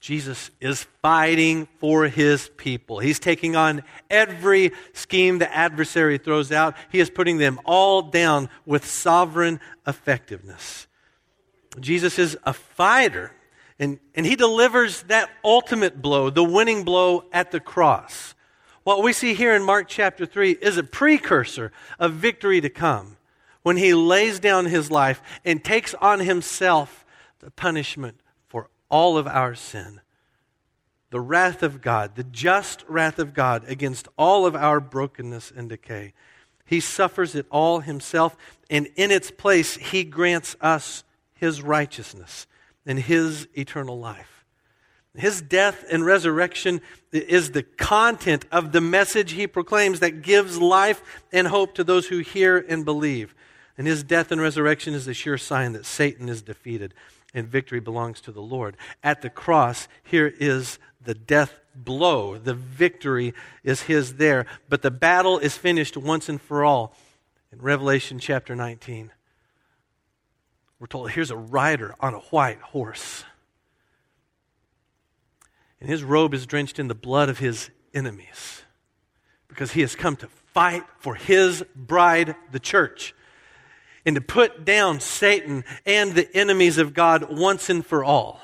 Jesus 0.01 0.51
is 0.61 0.87
fighting 1.03 1.69
for 1.79 2.07
his 2.07 2.51
people. 2.57 2.99
He's 2.99 3.19
taking 3.19 3.55
on 3.55 3.83
every 4.09 4.73
scheme 4.95 5.39
the 5.39 5.55
adversary 5.55 6.17
throws 6.17 6.51
out. 6.51 6.75
He 6.91 7.01
is 7.01 7.11
putting 7.11 7.37
them 7.37 7.61
all 7.67 8.03
down 8.03 8.49
with 8.65 8.87
sovereign 8.87 9.61
effectiveness. 9.87 10.87
Jesus 11.79 12.19
is 12.19 12.37
a 12.45 12.55
fighter, 12.55 13.33
and, 13.81 13.99
and 14.15 14.27
he 14.27 14.37
delivers 14.37 15.03
that 15.05 15.31
ultimate 15.43 16.03
blow, 16.03 16.29
the 16.29 16.45
winning 16.45 16.85
blow 16.85 17.25
at 17.33 17.51
the 17.51 17.59
cross. 17.59 18.35
What 18.85 19.03
we 19.03 19.15
see 19.15 19.33
here 19.33 19.55
in 19.55 19.63
Mark 19.63 19.89
chapter 19.89 20.27
3 20.27 20.53
is 20.53 20.77
a 20.77 20.83
precursor 20.83 21.73
of 21.99 22.13
victory 22.13 22.61
to 22.61 22.69
come 22.69 23.17
when 23.63 23.79
he 23.79 23.95
lays 23.95 24.39
down 24.39 24.67
his 24.67 24.91
life 24.91 25.23
and 25.47 25.65
takes 25.65 25.95
on 25.95 26.21
himself 26.21 27.07
the 27.39 27.51
punishment 27.51 28.21
for 28.49 28.69
all 28.91 29.17
of 29.17 29.27
our 29.27 29.55
sin. 29.55 30.03
The 31.09 31.21
wrath 31.21 31.63
of 31.63 31.81
God, 31.81 32.17
the 32.17 32.25
just 32.25 32.85
wrath 32.87 33.19
of 33.19 33.33
God 33.33 33.65
against 33.67 34.09
all 34.19 34.45
of 34.45 34.55
our 34.55 34.79
brokenness 34.79 35.53
and 35.57 35.71
decay. 35.71 36.13
He 36.67 36.81
suffers 36.81 37.35
it 37.35 37.47
all 37.51 37.81
himself, 37.81 38.37
and 38.69 38.89
in 38.95 39.11
its 39.11 39.31
place, 39.31 39.77
he 39.77 40.05
grants 40.05 40.55
us 40.61 41.03
his 41.35 41.63
righteousness 41.63 42.47
and 42.91 42.99
his 42.99 43.47
eternal 43.57 44.01
life. 44.01 44.45
His 45.15 45.41
death 45.41 45.85
and 45.93 46.05
resurrection 46.05 46.81
is 47.13 47.53
the 47.53 47.63
content 47.63 48.47
of 48.51 48.73
the 48.73 48.81
message 48.81 49.31
he 49.31 49.47
proclaims 49.47 50.01
that 50.01 50.23
gives 50.23 50.59
life 50.59 51.01
and 51.31 51.47
hope 51.47 51.77
to 51.77 51.85
those 51.85 52.09
who 52.09 52.19
hear 52.19 52.59
and 52.59 52.85
believe. 52.85 53.33
And 53.79 53.87
his 53.87 54.03
death 54.03 54.33
and 54.33 54.41
resurrection 54.41 54.93
is 54.93 55.07
a 55.07 55.15
sure 55.15 55.39
sign 55.39 55.73
that 55.75 55.87
Satan 55.87 56.29
is 56.29 56.43
defeated 56.43 56.93
and 57.33 57.47
victory 57.47 57.79
belongs 57.79 58.21
to 58.23 58.33
the 58.33 58.43
Lord. 58.43 58.77
At 59.05 59.23
the 59.23 59.31
cross, 59.31 59.87
here 60.03 60.35
is 60.41 60.81
the 61.01 61.15
death 61.15 61.55
blow. 61.77 62.39
The 62.39 62.55
victory 62.55 63.35
is 63.63 63.83
his 63.83 64.17
there. 64.17 64.47
But 64.69 64.83
the 64.83 64.91
battle 64.91 65.39
is 65.39 65.57
finished 65.57 65.97
once 65.97 66.29
and 66.29 66.43
for 66.43 66.65
all. 66.65 66.97
In 67.53 67.63
Revelation 67.63 68.19
chapter 68.19 68.57
19, 68.57 69.13
we're 70.81 70.89
told 70.89 71.11
here's 71.11 71.31
a 71.31 71.37
rider 71.37 71.95
on 72.01 72.15
a 72.15 72.19
white 72.19 72.61
horse. 72.61 73.25
And 75.81 75.89
his 75.89 76.03
robe 76.03 76.35
is 76.35 76.47
drenched 76.47 76.79
in 76.79 76.89
the 76.89 76.95
blood 76.95 77.29
of 77.29 77.39
his 77.39 77.71
enemies 77.95 78.63
because 79.47 79.73
he 79.73 79.83
has 79.83 79.95
come 79.95 80.17
to 80.17 80.29
fight 80.53 80.83
for 80.99 81.15
his 81.15 81.65
bride, 81.77 82.35
the 82.51 82.59
church 82.59 83.15
and 84.05 84.15
to 84.15 84.21
put 84.21 84.65
down 84.65 85.01
Satan 85.01 85.65
and 85.85 86.15
the 86.15 86.35
enemies 86.37 86.79
of 86.79 86.95
God 86.95 87.27
once 87.31 87.69
and 87.69 87.85
for 87.85 88.05
all. 88.05 88.41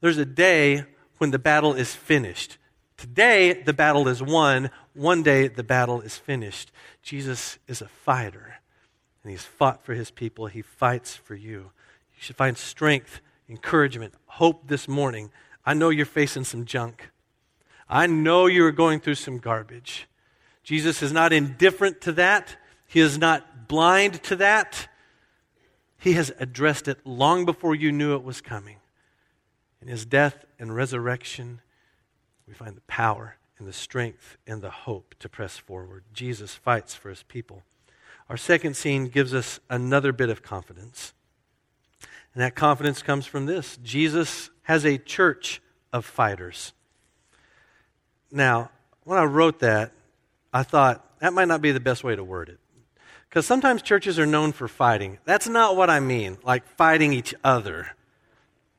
There's 0.00 0.18
a 0.18 0.24
day 0.24 0.84
when 1.18 1.30
the 1.30 1.38
battle 1.38 1.74
is 1.74 1.94
finished. 1.94 2.58
Today, 2.96 3.52
the 3.52 3.72
battle 3.72 4.08
is 4.08 4.22
won. 4.22 4.70
One 4.94 5.22
day, 5.22 5.48
the 5.48 5.62
battle 5.62 6.00
is 6.00 6.16
finished. 6.16 6.72
Jesus 7.02 7.58
is 7.68 7.80
a 7.80 7.88
fighter, 7.88 8.56
and 9.22 9.30
he's 9.30 9.44
fought 9.44 9.84
for 9.84 9.94
his 9.94 10.10
people. 10.10 10.46
He 10.46 10.62
fights 10.62 11.14
for 11.14 11.34
you. 11.34 11.70
You 12.14 12.20
should 12.20 12.36
find 12.36 12.56
strength, 12.56 13.20
encouragement, 13.48 14.14
hope 14.26 14.68
this 14.68 14.88
morning. 14.88 15.30
I 15.64 15.74
know 15.74 15.90
you're 15.90 16.06
facing 16.06 16.44
some 16.44 16.64
junk. 16.64 17.10
I 17.88 18.06
know 18.06 18.46
you're 18.46 18.72
going 18.72 19.00
through 19.00 19.16
some 19.16 19.38
garbage. 19.38 20.08
Jesus 20.62 21.02
is 21.02 21.12
not 21.12 21.32
indifferent 21.32 22.00
to 22.02 22.12
that. 22.12 22.56
He 22.86 23.00
is 23.00 23.18
not 23.18 23.68
blind 23.68 24.22
to 24.24 24.36
that. 24.36 24.88
He 25.98 26.14
has 26.14 26.32
addressed 26.38 26.88
it 26.88 26.98
long 27.04 27.44
before 27.44 27.74
you 27.74 27.92
knew 27.92 28.14
it 28.14 28.24
was 28.24 28.40
coming. 28.40 28.76
In 29.80 29.88
his 29.88 30.04
death 30.04 30.44
and 30.58 30.74
resurrection, 30.74 31.60
we 32.46 32.54
find 32.54 32.76
the 32.76 32.82
power 32.82 33.36
and 33.58 33.68
the 33.68 33.72
strength 33.72 34.36
and 34.46 34.62
the 34.62 34.70
hope 34.70 35.14
to 35.20 35.28
press 35.28 35.58
forward. 35.58 36.04
Jesus 36.12 36.54
fights 36.54 36.94
for 36.94 37.08
his 37.08 37.22
people. 37.22 37.62
Our 38.28 38.36
second 38.36 38.76
scene 38.76 39.08
gives 39.08 39.34
us 39.34 39.60
another 39.68 40.12
bit 40.12 40.30
of 40.30 40.42
confidence. 40.42 41.12
And 42.34 42.42
that 42.42 42.54
confidence 42.54 43.02
comes 43.02 43.26
from 43.26 43.46
this 43.46 43.78
Jesus 43.82 44.50
has 44.62 44.84
a 44.84 44.98
church 44.98 45.60
of 45.92 46.04
fighters. 46.04 46.72
Now, 48.30 48.70
when 49.04 49.18
I 49.18 49.24
wrote 49.24 49.60
that, 49.60 49.92
I 50.52 50.62
thought 50.62 51.04
that 51.20 51.32
might 51.32 51.48
not 51.48 51.60
be 51.60 51.72
the 51.72 51.80
best 51.80 52.02
way 52.02 52.16
to 52.16 52.24
word 52.24 52.48
it. 52.48 52.58
Because 53.28 53.46
sometimes 53.46 53.82
churches 53.82 54.18
are 54.18 54.26
known 54.26 54.52
for 54.52 54.68
fighting. 54.68 55.18
That's 55.24 55.48
not 55.48 55.76
what 55.76 55.88
I 55.88 56.00
mean, 56.00 56.38
like 56.42 56.66
fighting 56.66 57.12
each 57.12 57.34
other. 57.42 57.88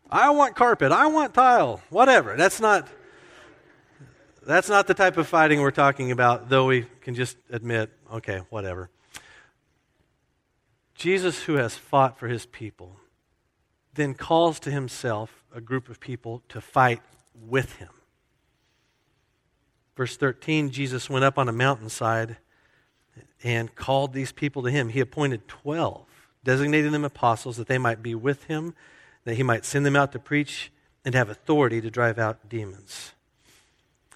I 0.09 0.29
want 0.29 0.55
carpet, 0.55 0.91
I 0.91 1.07
want 1.07 1.33
tile, 1.33 1.81
whatever. 1.89 2.35
That's 2.35 2.59
not 2.59 2.87
that's 4.45 4.69
not 4.69 4.87
the 4.87 4.93
type 4.93 5.17
of 5.17 5.27
fighting 5.27 5.61
we're 5.61 5.71
talking 5.71 6.11
about, 6.11 6.49
though 6.49 6.65
we 6.65 6.85
can 7.01 7.15
just 7.15 7.37
admit, 7.49 7.89
okay, 8.11 8.41
whatever. 8.49 8.89
Jesus, 11.03 11.43
who 11.43 11.55
has 11.55 11.75
fought 11.75 12.17
for 12.17 12.29
his 12.29 12.45
people, 12.45 12.95
then 13.93 14.13
calls 14.13 14.57
to 14.61 14.71
himself 14.71 15.43
a 15.53 15.59
group 15.59 15.89
of 15.89 15.99
people 15.99 16.41
to 16.47 16.61
fight 16.61 17.01
with 17.35 17.75
him. 17.75 17.89
Verse 19.97 20.15
13 20.15 20.69
Jesus 20.69 21.09
went 21.09 21.25
up 21.25 21.37
on 21.37 21.49
a 21.49 21.51
mountainside 21.51 22.37
and 23.43 23.75
called 23.75 24.13
these 24.13 24.31
people 24.31 24.63
to 24.63 24.71
him. 24.71 24.87
He 24.87 25.01
appointed 25.01 25.45
12, 25.49 26.05
designating 26.45 26.93
them 26.93 27.03
apostles 27.03 27.57
that 27.57 27.67
they 27.67 27.77
might 27.77 28.01
be 28.01 28.15
with 28.15 28.45
him, 28.45 28.73
that 29.25 29.35
he 29.35 29.43
might 29.43 29.65
send 29.65 29.85
them 29.85 29.97
out 29.97 30.13
to 30.13 30.19
preach 30.19 30.71
and 31.03 31.15
have 31.15 31.29
authority 31.29 31.81
to 31.81 31.91
drive 31.91 32.17
out 32.17 32.47
demons. 32.47 33.11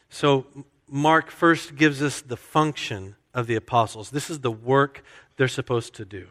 So, 0.09 0.45
Mark 0.87 1.31
first 1.31 1.75
gives 1.75 2.01
us 2.01 2.21
the 2.21 2.37
function 2.37 3.17
of 3.33 3.45
the 3.45 3.55
apostles. 3.55 4.09
This 4.09 4.29
is 4.29 4.39
the 4.39 4.51
work 4.51 5.03
they're 5.35 5.49
supposed 5.49 5.93
to 5.95 6.05
do. 6.05 6.29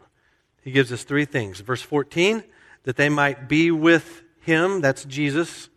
He 0.67 0.73
gives 0.73 0.91
us 0.91 1.05
three 1.05 1.23
things. 1.23 1.61
Verse 1.61 1.81
14, 1.81 2.43
that 2.83 2.97
they 2.97 3.07
might 3.07 3.47
be 3.47 3.71
with 3.71 4.21
him, 4.41 4.81
that's 4.81 5.05
Jesus. 5.05 5.69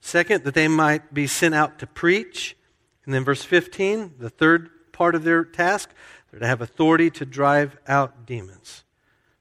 Second, 0.00 0.44
that 0.44 0.54
they 0.54 0.68
might 0.68 1.12
be 1.12 1.26
sent 1.26 1.56
out 1.56 1.80
to 1.80 1.86
preach. 1.88 2.56
And 3.04 3.12
then 3.12 3.24
verse 3.24 3.42
15, 3.42 4.14
the 4.20 4.30
third 4.30 4.70
part 4.92 5.16
of 5.16 5.24
their 5.24 5.44
task. 5.44 5.90
They're 6.30 6.38
to 6.38 6.46
have 6.46 6.60
authority 6.60 7.10
to 7.10 7.26
drive 7.26 7.76
out 7.88 8.26
demons. 8.26 8.84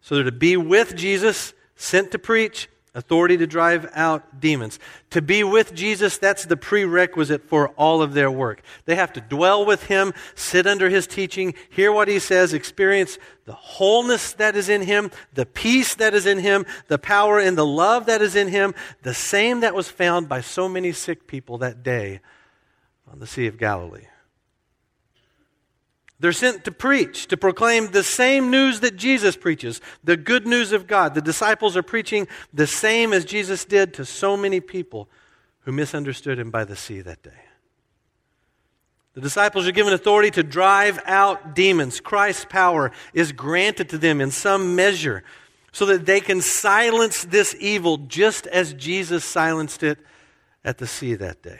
So 0.02 0.16
they're 0.16 0.24
to 0.24 0.32
be 0.32 0.58
with 0.58 0.96
Jesus, 0.96 1.54
sent 1.76 2.10
to 2.10 2.18
preach, 2.18 2.70
authority 2.98 3.38
to 3.38 3.46
drive 3.46 3.88
out 3.94 4.42
demons. 4.42 4.80
To 5.12 5.22
be 5.22 5.44
with 5.44 5.74
Jesus, 5.76 6.18
that's 6.18 6.46
the 6.46 6.58
prerequisite 6.58 7.48
for 7.48 7.70
all 7.70 8.02
of 8.02 8.14
their 8.14 8.32
work. 8.32 8.64
They 8.86 8.96
have 8.96 9.14
to 9.14 9.22
dwell 9.22 9.66
with 9.66 9.84
him, 9.84 10.14
sit 10.34 10.66
under 10.66 10.90
his 10.90 11.06
teaching, 11.06 11.54
hear 11.70 11.92
what 11.92 12.08
he 12.08 12.18
says, 12.18 12.54
experience 12.54 13.20
the 13.46 13.54
wholeness 13.54 14.34
that 14.34 14.56
is 14.56 14.68
in 14.68 14.82
him, 14.82 15.12
the 15.34 15.46
peace 15.46 15.94
that 15.96 16.16
is 16.16 16.26
in 16.26 16.40
him, 16.40 16.66
the 16.88 16.98
power 16.98 17.40
and 17.40 17.56
the 17.56 17.66
love 17.66 18.08
that 18.08 18.22
is 18.22 18.36
in 18.36 18.48
him, 18.48 18.74
the 19.04 19.14
same 19.14 19.60
that 19.60 19.76
was 19.76 19.88
found 19.88 20.28
by 20.28 20.42
so 20.42 20.68
many 20.68 20.92
sick 20.92 21.28
people 21.28 21.60
that 21.60 21.84
day 21.84 22.20
on 23.10 23.20
the 23.20 23.28
Sea 23.28 23.46
of 23.46 23.60
Galilee. 23.60 24.08
They're 26.20 26.32
sent 26.32 26.64
to 26.66 26.72
preach, 26.72 27.28
to 27.28 27.38
proclaim 27.38 27.88
the 27.88 28.04
same 28.04 28.50
news 28.50 28.80
that 28.80 28.96
Jesus 28.96 29.38
preaches, 29.38 29.82
the 30.04 30.18
good 30.18 30.48
news 30.48 30.72
of 30.72 30.88
God. 30.88 31.14
The 31.14 31.22
disciples 31.22 31.78
are 31.78 31.84
preaching 31.84 32.28
the 32.54 32.66
same 32.66 33.14
as 33.14 33.24
Jesus 33.24 33.66
did 33.66 33.94
to 33.96 34.06
so 34.06 34.36
many 34.36 34.60
people 34.60 35.10
who 35.62 35.72
misunderstood 35.72 36.40
him 36.40 36.50
by 36.50 36.64
the 36.66 36.76
sea 36.76 37.02
that 37.02 37.22
day. 37.22 37.30
The 39.14 39.22
disciples 39.22 39.68
are 39.68 39.72
given 39.72 39.94
authority 39.94 40.32
to 40.32 40.44
drive 40.44 41.00
out 41.06 41.56
demons. 41.56 42.00
Christ's 42.00 42.46
power 42.46 42.92
is 43.14 43.32
granted 43.32 43.90
to 43.90 43.98
them 43.98 44.22
in 44.22 44.32
some 44.32 44.76
measure 44.76 45.24
so 45.72 45.88
that 45.88 46.06
they 46.06 46.20
can 46.20 46.42
silence 46.42 47.26
this 47.26 47.56
evil 47.60 47.98
just 47.98 48.48
as 48.48 48.74
Jesus 48.74 49.24
silenced 49.24 49.84
it 49.84 50.00
at 50.64 50.80
the 50.80 50.88
sea 50.88 51.16
that 51.16 51.44
day. 51.44 51.60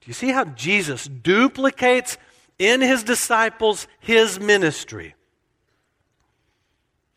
Do 0.00 0.06
you 0.06 0.12
see 0.12 0.30
how 0.30 0.44
Jesus 0.44 1.06
duplicates 1.06 2.18
in 2.58 2.80
his 2.80 3.02
disciples 3.02 3.86
his 4.00 4.38
ministry. 4.38 5.14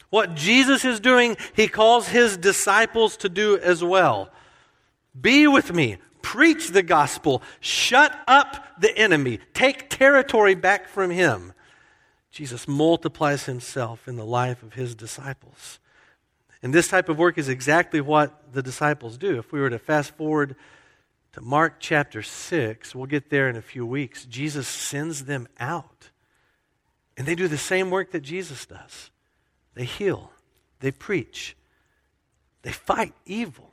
What 0.10 0.36
Jesus 0.36 0.86
is 0.86 1.00
doing, 1.00 1.38
he 1.54 1.68
calls 1.68 2.08
his 2.08 2.38
disciples 2.38 3.18
to 3.18 3.30
do 3.30 3.58
as 3.58 3.84
well. 3.84 4.30
Be 5.20 5.48
with 5.48 5.74
me, 5.74 5.98
preach 6.22 6.70
the 6.70 6.84
gospel, 6.84 7.42
shut 7.60 8.18
up 8.28 8.80
the 8.80 8.98
enemy, 8.98 9.40
take 9.54 9.90
territory 9.90 10.56
back 10.56 10.88
from 10.88 11.12
him. 11.12 11.54
Jesus 12.32 12.68
multiplies 12.68 13.46
himself 13.46 14.08
in 14.08 14.16
the 14.16 14.26
life 14.26 14.64
of 14.64 14.74
his 14.74 14.96
disciples. 14.96 15.80
And 16.62 16.74
this 16.74 16.88
type 16.88 17.10
of 17.10 17.18
work 17.18 17.38
is 17.38 17.50
exactly 17.50 18.02
what 18.02 18.54
the 18.54 18.64
disciples 18.64 19.18
do. 19.18 19.38
If 19.38 19.52
we 19.52 19.60
were 19.60 19.70
to 19.70 19.80
fast 19.80 20.16
forward 20.16 20.56
to 21.38 21.44
Mark 21.44 21.76
chapter 21.78 22.24
6, 22.24 22.96
we'll 22.96 23.06
get 23.06 23.30
there 23.30 23.48
in 23.48 23.56
a 23.56 23.62
few 23.62 23.86
weeks, 23.86 24.26
Jesus 24.26 24.68
sends 24.68 25.26
them 25.26 25.48
out. 25.60 26.10
And 27.16 27.28
they 27.28 27.36
do 27.36 27.48
the 27.48 27.60
same 27.60 27.92
work 27.92 28.12
that 28.12 28.22
Jesus 28.22 28.66
does 28.66 29.12
they 29.76 29.86
heal, 29.86 30.32
they 30.80 30.90
preach, 30.90 31.56
they 32.64 32.72
fight 32.72 33.14
evil. 33.28 33.72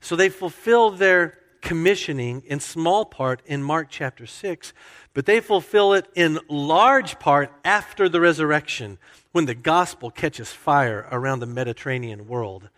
So 0.00 0.16
they 0.16 0.30
fulfill 0.30 0.90
their 0.90 1.38
commissioning 1.60 2.42
in 2.44 2.58
small 2.58 3.04
part 3.04 3.40
in 3.46 3.62
Mark 3.62 3.86
chapter 3.88 4.26
6, 4.26 4.72
but 5.14 5.26
they 5.26 5.38
fulfill 5.38 5.92
it 5.92 6.08
in 6.16 6.40
large 6.48 7.20
part 7.20 7.52
after 7.64 8.08
the 8.08 8.20
resurrection 8.20 8.98
when 9.30 9.46
the 9.46 9.54
gospel 9.54 10.10
catches 10.10 10.50
fire 10.50 11.06
around 11.12 11.38
the 11.38 11.46
Mediterranean 11.46 12.26
world. 12.26 12.68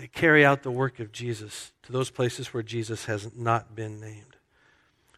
They 0.00 0.06
carry 0.06 0.46
out 0.46 0.62
the 0.62 0.70
work 0.70 0.98
of 0.98 1.12
Jesus 1.12 1.72
to 1.82 1.92
those 1.92 2.08
places 2.08 2.54
where 2.54 2.62
Jesus 2.62 3.04
has 3.04 3.36
not 3.36 3.76
been 3.76 4.00
named. 4.00 4.38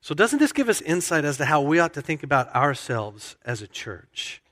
So, 0.01 0.13
doesn't 0.13 0.41
this 0.41 0.51
give 0.51 0.69
us 0.69 0.81
insight 0.81 1.25
as 1.25 1.37
to 1.37 1.45
how 1.45 1.61
we 1.61 1.79
ought 1.79 1.95
to 1.95 2.03
think 2.03 2.25
about 2.25 2.53
ourselves 2.53 3.37
as 3.45 3.63
a 3.63 3.69
church? 3.69 4.43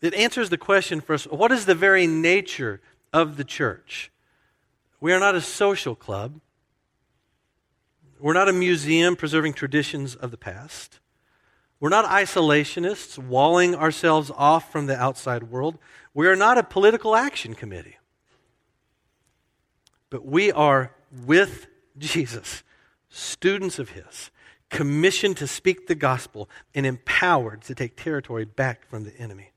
It 0.00 0.12
answers 0.14 0.50
the 0.50 0.58
question 0.58 1.00
for 1.00 1.14
us 1.14 1.22
what 1.28 1.52
is 1.52 1.66
the 1.66 1.76
very 1.76 2.08
nature 2.08 2.80
of 3.12 3.36
the 3.36 3.44
church? 3.44 4.10
We 5.00 5.12
are 5.12 5.20
not 5.20 5.36
a 5.36 5.40
social 5.40 5.94
club. 5.94 6.40
We're 8.18 8.32
not 8.32 8.48
a 8.48 8.52
museum 8.52 9.14
preserving 9.14 9.52
traditions 9.52 10.16
of 10.16 10.32
the 10.32 10.36
past. 10.36 10.98
We're 11.78 11.90
not 11.90 12.06
isolationists 12.06 13.18
walling 13.18 13.76
ourselves 13.76 14.32
off 14.36 14.72
from 14.72 14.86
the 14.86 15.00
outside 15.00 15.44
world. 15.44 15.78
We 16.12 16.26
are 16.26 16.34
not 16.34 16.58
a 16.58 16.64
political 16.64 17.14
action 17.14 17.54
committee. 17.54 17.98
But 20.14 20.24
we 20.24 20.52
are 20.52 20.92
with 21.26 21.66
Jesus, 21.98 22.62
students 23.08 23.80
of 23.80 23.90
His, 23.90 24.30
commissioned 24.70 25.38
to 25.38 25.48
speak 25.48 25.88
the 25.88 25.96
gospel, 25.96 26.48
and 26.72 26.86
empowered 26.86 27.62
to 27.62 27.74
take 27.74 27.96
territory 27.96 28.44
back 28.44 28.86
from 28.88 29.02
the 29.02 29.16
enemy. 29.18 29.50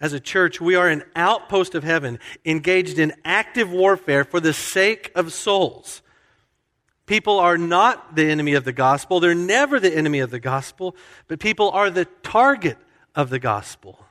As 0.00 0.14
a 0.14 0.20
church, 0.20 0.58
we 0.58 0.74
are 0.74 0.88
an 0.88 1.02
outpost 1.14 1.74
of 1.74 1.84
heaven, 1.84 2.18
engaged 2.46 2.98
in 2.98 3.12
active 3.26 3.70
warfare 3.70 4.24
for 4.24 4.40
the 4.40 4.54
sake 4.54 5.12
of 5.14 5.34
souls. 5.34 6.00
People 7.04 7.38
are 7.38 7.58
not 7.58 8.16
the 8.16 8.30
enemy 8.30 8.54
of 8.54 8.64
the 8.64 8.72
gospel. 8.72 9.20
They're 9.20 9.34
never 9.34 9.78
the 9.78 9.94
enemy 9.94 10.20
of 10.20 10.30
the 10.30 10.40
gospel, 10.40 10.96
but 11.28 11.40
people 11.40 11.68
are 11.72 11.90
the 11.90 12.06
target 12.22 12.78
of 13.14 13.28
the 13.28 13.38
gospel 13.38 14.02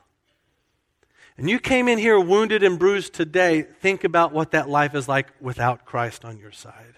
and 1.36 1.50
you 1.50 1.58
came 1.58 1.88
in 1.88 1.98
here 1.98 2.18
wounded 2.18 2.62
and 2.62 2.78
bruised 2.78 3.12
today, 3.12 3.62
think 3.62 4.04
about 4.04 4.32
what 4.32 4.52
that 4.52 4.68
life 4.68 4.94
is 4.94 5.08
like 5.08 5.28
without 5.40 5.84
Christ 5.84 6.24
on 6.24 6.38
your 6.38 6.52
side. 6.52 6.94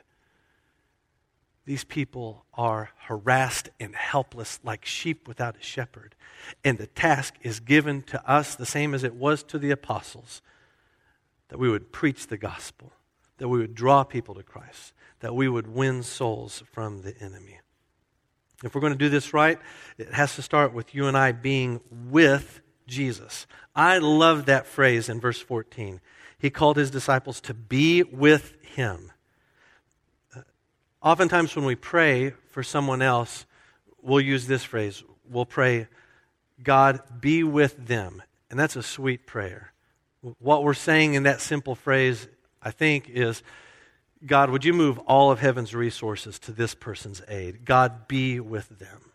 These 1.64 1.85
people 1.85 2.44
are 2.55 2.90
harassed 2.99 3.70
and 3.81 3.94
helpless 3.94 4.61
like 4.62 4.85
sheep 4.85 5.27
without 5.27 5.57
a 5.57 5.62
shepherd. 5.62 6.14
And 6.64 6.79
the 6.79 6.87
task 6.87 7.35
is 7.42 7.61
given 7.61 8.03
to 8.03 8.31
us 8.31 8.55
the 8.55 8.66
same 8.66 8.94
as 8.94 9.03
it 9.03 9.14
was 9.14 9.42
to 9.44 9.59
the 9.59 9.72
apostles 9.72 10.42
that 11.49 11.59
we 11.59 11.68
would 11.68 11.90
preach 11.90 12.27
the 12.27 12.37
gospel, 12.37 12.92
that 13.38 13.49
we 13.49 13.59
would 13.59 13.75
draw 13.75 14.05
people 14.05 14.35
to 14.35 14.42
Christ, 14.42 14.92
that 15.20 15.35
we 15.35 15.49
would 15.49 15.66
win 15.66 16.03
souls 16.03 16.62
from 16.70 17.03
the 17.03 17.16
enemy. 17.20 17.59
If 18.62 18.75
we're 18.75 18.81
going 18.81 18.92
to 18.92 18.99
do 18.99 19.09
this 19.09 19.35
right, 19.35 19.59
it 19.99 20.12
has 20.12 20.37
to 20.37 20.42
start 20.42 20.72
with 20.72 20.94
you 20.94 21.07
and 21.09 21.16
I 21.16 21.33
being 21.33 21.81
with 21.90 22.61
Jesus. 22.87 23.46
I 23.75 23.99
love 23.99 24.46
that 24.46 24.66
phrase 24.66 25.09
in 25.09 25.20
verse 25.20 25.40
14. 25.40 26.01
He 26.38 26.51
called 26.51 26.77
his 26.77 26.90
disciples 26.90 27.40
to 27.42 27.55
be 27.55 28.03
with 28.03 28.55
him. 28.62 29.12
Uh, 30.35 30.40
oftentimes, 31.03 31.57
when 31.57 31.64
we 31.64 31.75
pray 31.75 32.35
for 32.51 32.62
someone 32.62 33.03
else, 33.03 33.46
we'll 34.03 34.20
use 34.20 34.46
this 34.46 34.64
phrase. 34.64 35.03
We'll 35.29 35.46
pray, 35.46 35.88
God, 36.62 37.01
be 37.20 37.42
with 37.42 37.87
them. 37.87 38.22
And 38.51 38.59
that's 38.59 38.77
a 38.77 38.83
sweet 38.83 39.27
prayer. 39.27 39.72
What 40.38 40.62
we're 40.62 40.75
saying 40.75 41.14
in 41.14 41.25
that 41.25 41.40
simple 41.40 41.75
phrase, 41.75 42.29
I 42.62 42.70
think, 42.70 43.09
is 43.09 43.42
God, 44.25 44.51
would 44.51 44.64
you 44.64 44.72
move 44.72 44.99
all 45.01 45.31
of 45.31 45.40
heaven's 45.40 45.75
resources 45.75 46.38
to 46.40 46.53
this 46.53 46.75
person's 46.75 47.22
aid? 47.29 47.64
God, 47.64 48.09
be 48.09 48.40
with 48.40 48.79
them. 48.79 49.12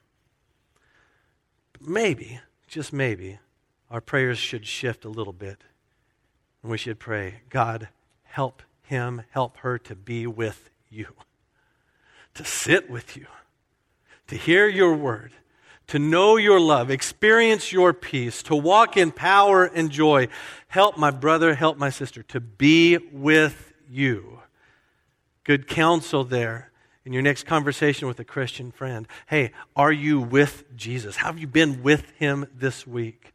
Maybe, 1.79 2.39
just 2.67 2.93
maybe, 2.93 3.39
our 3.91 4.01
prayers 4.01 4.38
should 4.38 4.65
shift 4.65 5.04
a 5.04 5.10
little 5.10 5.34
bit. 5.34 5.58
And 6.63 6.71
we 6.71 6.77
should 6.77 6.97
pray, 6.97 7.41
God, 7.49 7.89
help 8.23 8.63
him, 8.84 9.23
help 9.32 9.58
her 9.58 9.77
to 9.80 9.95
be 9.95 10.25
with 10.25 10.69
you, 10.89 11.08
to 12.34 12.45
sit 12.45 12.89
with 12.89 13.17
you, 13.17 13.27
to 14.27 14.36
hear 14.36 14.67
your 14.67 14.95
word, 14.95 15.34
to 15.88 15.99
know 15.99 16.38
your 16.38 16.60
love, 16.60 16.89
experience 16.89 17.73
your 17.73 17.91
peace, 17.91 18.41
to 18.43 18.56
walk 18.56 18.95
in 18.95 19.12
power 19.12 19.65
and 19.65 19.91
joy. 19.91 20.30
Help 20.69 20.97
my 20.97 21.12
brother, 21.12 21.54
help 21.54 21.77
my 21.77 21.89
sister 21.89 22.23
to 22.23 22.39
be 22.39 22.97
with 23.12 23.73
you. 23.89 24.39
Good 25.43 25.67
counsel 25.67 26.23
there 26.23 26.71
in 27.04 27.12
your 27.12 27.23
next 27.23 27.45
conversation 27.45 28.08
with 28.08 28.19
a 28.19 28.23
Christian 28.23 28.71
friend. 28.71 29.06
Hey, 29.25 29.51
are 29.75 29.91
you 29.91 30.21
with 30.21 30.63
Jesus? 30.77 31.17
How 31.17 31.27
have 31.27 31.39
you 31.39 31.47
been 31.47 31.84
with 31.84 32.10
him 32.12 32.47
this 32.56 32.88
week? 32.88 33.31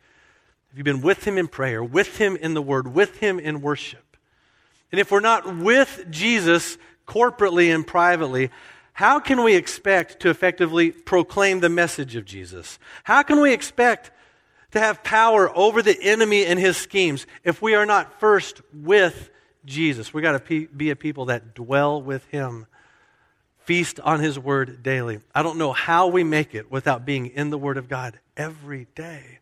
Have 0.77 0.87
you 0.87 0.93
been 0.93 1.01
with 1.01 1.27
Him 1.27 1.39
in 1.39 1.49
prayer, 1.49 1.83
with 1.83 2.19
Him 2.19 2.37
in 2.37 2.53
the 2.53 2.61
Word, 2.61 2.87
with 2.87 3.17
Him 3.17 3.39
in 3.41 3.63
worship? 3.63 4.19
And 4.93 5.01
if 5.01 5.11
we're 5.11 5.21
not 5.21 5.57
with 5.57 6.05
Jesus 6.11 6.77
corporately 7.09 7.75
and 7.75 7.87
privately, 7.87 8.51
how 8.93 9.19
can 9.19 9.43
we 9.43 9.55
expect 9.55 10.21
to 10.21 10.29
effectively 10.29 10.91
proclaim 10.91 11.61
the 11.61 11.71
message 11.71 12.15
of 12.15 12.27
Jesus? 12.27 12.79
How 13.05 13.23
can 13.23 13.41
we 13.41 13.55
expect 13.55 14.11
to 14.73 14.79
have 14.79 15.03
power 15.03 15.51
over 15.57 15.81
the 15.81 15.99
enemy 16.03 16.45
and 16.45 16.61
his 16.61 16.77
schemes 16.77 17.27
if 17.43 17.63
we 17.63 17.75
are 17.75 17.87
not 17.87 18.21
first 18.21 18.61
with 18.75 19.31
Jesus? 19.65 20.13
We've 20.13 20.23
got 20.23 20.45
to 20.45 20.67
be 20.67 20.91
a 20.91 20.97
people 20.97 21.25
that 21.27 21.55
dwell 21.55 22.03
with 22.03 22.27
him, 22.27 22.67
feast 23.61 23.99
on 24.01 24.21
his 24.21 24.39
word 24.39 24.83
daily. 24.83 25.21
I 25.35 25.43
don't 25.43 25.57
know 25.57 25.73
how 25.73 26.09
we 26.09 26.23
make 26.23 26.55
it 26.55 26.71
without 26.71 27.07
being 27.07 27.29
in 27.29 27.49
the 27.49 27.57
word 27.57 27.79
of 27.79 27.89
God 27.89 28.21
every 28.37 28.89
day. 28.95 29.39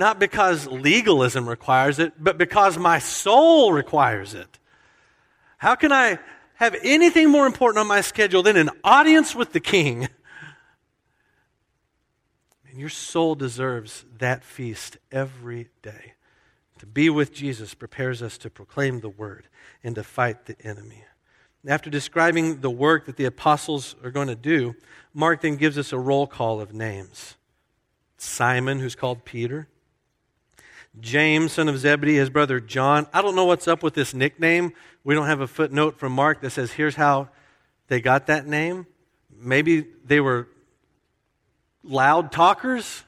Not 0.00 0.18
because 0.18 0.66
legalism 0.66 1.46
requires 1.46 1.98
it, 1.98 2.14
but 2.18 2.38
because 2.38 2.78
my 2.78 2.98
soul 2.98 3.70
requires 3.70 4.32
it. 4.32 4.58
How 5.58 5.74
can 5.74 5.92
I 5.92 6.18
have 6.54 6.74
anything 6.82 7.28
more 7.28 7.46
important 7.46 7.80
on 7.80 7.86
my 7.86 8.00
schedule 8.00 8.42
than 8.42 8.56
an 8.56 8.70
audience 8.82 9.34
with 9.34 9.52
the 9.52 9.60
king? 9.60 10.08
And 12.70 12.80
your 12.80 12.88
soul 12.88 13.34
deserves 13.34 14.06
that 14.16 14.42
feast 14.42 14.96
every 15.12 15.68
day. 15.82 16.14
To 16.78 16.86
be 16.86 17.10
with 17.10 17.34
Jesus 17.34 17.74
prepares 17.74 18.22
us 18.22 18.38
to 18.38 18.48
proclaim 18.48 19.00
the 19.00 19.10
word 19.10 19.48
and 19.84 19.94
to 19.96 20.02
fight 20.02 20.46
the 20.46 20.56
enemy. 20.64 21.04
After 21.66 21.90
describing 21.90 22.62
the 22.62 22.70
work 22.70 23.04
that 23.04 23.16
the 23.16 23.26
apostles 23.26 23.96
are 24.02 24.10
going 24.10 24.28
to 24.28 24.34
do, 24.34 24.76
Mark 25.12 25.42
then 25.42 25.56
gives 25.56 25.76
us 25.76 25.92
a 25.92 25.98
roll 25.98 26.26
call 26.26 26.58
of 26.58 26.72
names 26.72 27.36
Simon, 28.16 28.78
who's 28.78 28.94
called 28.94 29.26
Peter, 29.26 29.68
James, 30.98 31.52
son 31.52 31.68
of 31.68 31.78
Zebedee, 31.78 32.16
his 32.16 32.30
brother 32.30 32.58
John. 32.58 33.06
I 33.12 33.22
don't 33.22 33.36
know 33.36 33.44
what's 33.44 33.68
up 33.68 33.82
with 33.82 33.94
this 33.94 34.12
nickname. 34.12 34.72
We 35.04 35.14
don't 35.14 35.26
have 35.26 35.40
a 35.40 35.46
footnote 35.46 35.98
from 35.98 36.12
Mark 36.12 36.40
that 36.40 36.50
says, 36.50 36.72
here's 36.72 36.96
how 36.96 37.28
they 37.88 38.00
got 38.00 38.26
that 38.26 38.46
name. 38.46 38.86
Maybe 39.34 39.86
they 40.04 40.20
were 40.20 40.48
loud 41.84 42.32
talkers. 42.32 43.04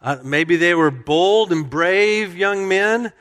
Uh, 0.00 0.18
maybe 0.22 0.56
they 0.56 0.74
were 0.74 0.90
bold 0.90 1.52
and 1.52 1.68
brave 1.68 2.36
young 2.36 2.68
men. 2.68 3.12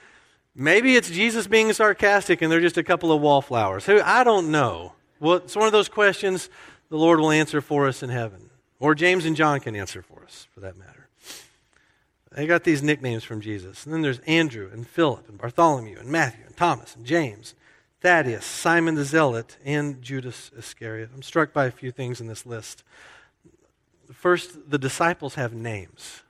Maybe 0.55 0.95
it's 0.95 1.09
Jesus 1.09 1.47
being 1.47 1.73
sarcastic 1.73 2.41
and 2.41 2.51
they're 2.51 2.61
just 2.61 2.77
a 2.77 2.83
couple 2.83 3.11
of 3.11 3.21
wallflowers. 3.21 3.85
Who 3.85 4.01
I 4.01 4.23
don't 4.23 4.51
know. 4.51 4.93
Well, 5.19 5.35
it's 5.35 5.55
one 5.55 5.65
of 5.65 5.71
those 5.71 5.89
questions 5.89 6.49
the 6.89 6.97
Lord 6.97 7.19
will 7.19 7.31
answer 7.31 7.61
for 7.61 7.87
us 7.87 8.03
in 8.03 8.09
heaven. 8.09 8.49
Or 8.79 8.95
James 8.95 9.25
and 9.25 9.35
John 9.35 9.59
can 9.59 9.75
answer 9.75 10.01
for 10.01 10.23
us, 10.23 10.47
for 10.53 10.59
that 10.61 10.77
matter. 10.77 11.04
They 12.35 12.47
got 12.47 12.65
these 12.65 12.83
nicknames 12.83 13.23
from 13.23 13.39
Jesus. 13.39 13.85
And 13.85 13.93
then 13.93 14.01
there's 14.01 14.19
Andrew 14.19 14.69
and 14.71 14.85
Philip 14.85 15.29
and 15.29 15.37
Bartholomew 15.37 15.97
and 15.97 16.09
Matthew 16.09 16.43
and 16.45 16.55
Thomas 16.57 16.93
and 16.93 17.05
James, 17.05 17.55
Thaddeus, 18.01 18.43
Simon 18.43 18.95
the 18.95 19.05
Zealot, 19.05 19.55
and 19.63 20.01
Judas 20.01 20.51
Iscariot. 20.57 21.11
I'm 21.15 21.21
struck 21.21 21.53
by 21.53 21.65
a 21.65 21.71
few 21.71 21.91
things 21.91 22.19
in 22.19 22.27
this 22.27 22.45
list. 22.45 22.83
First, 24.11 24.69
the 24.69 24.77
disciples 24.77 25.35
have 25.35 25.53
names. 25.53 26.23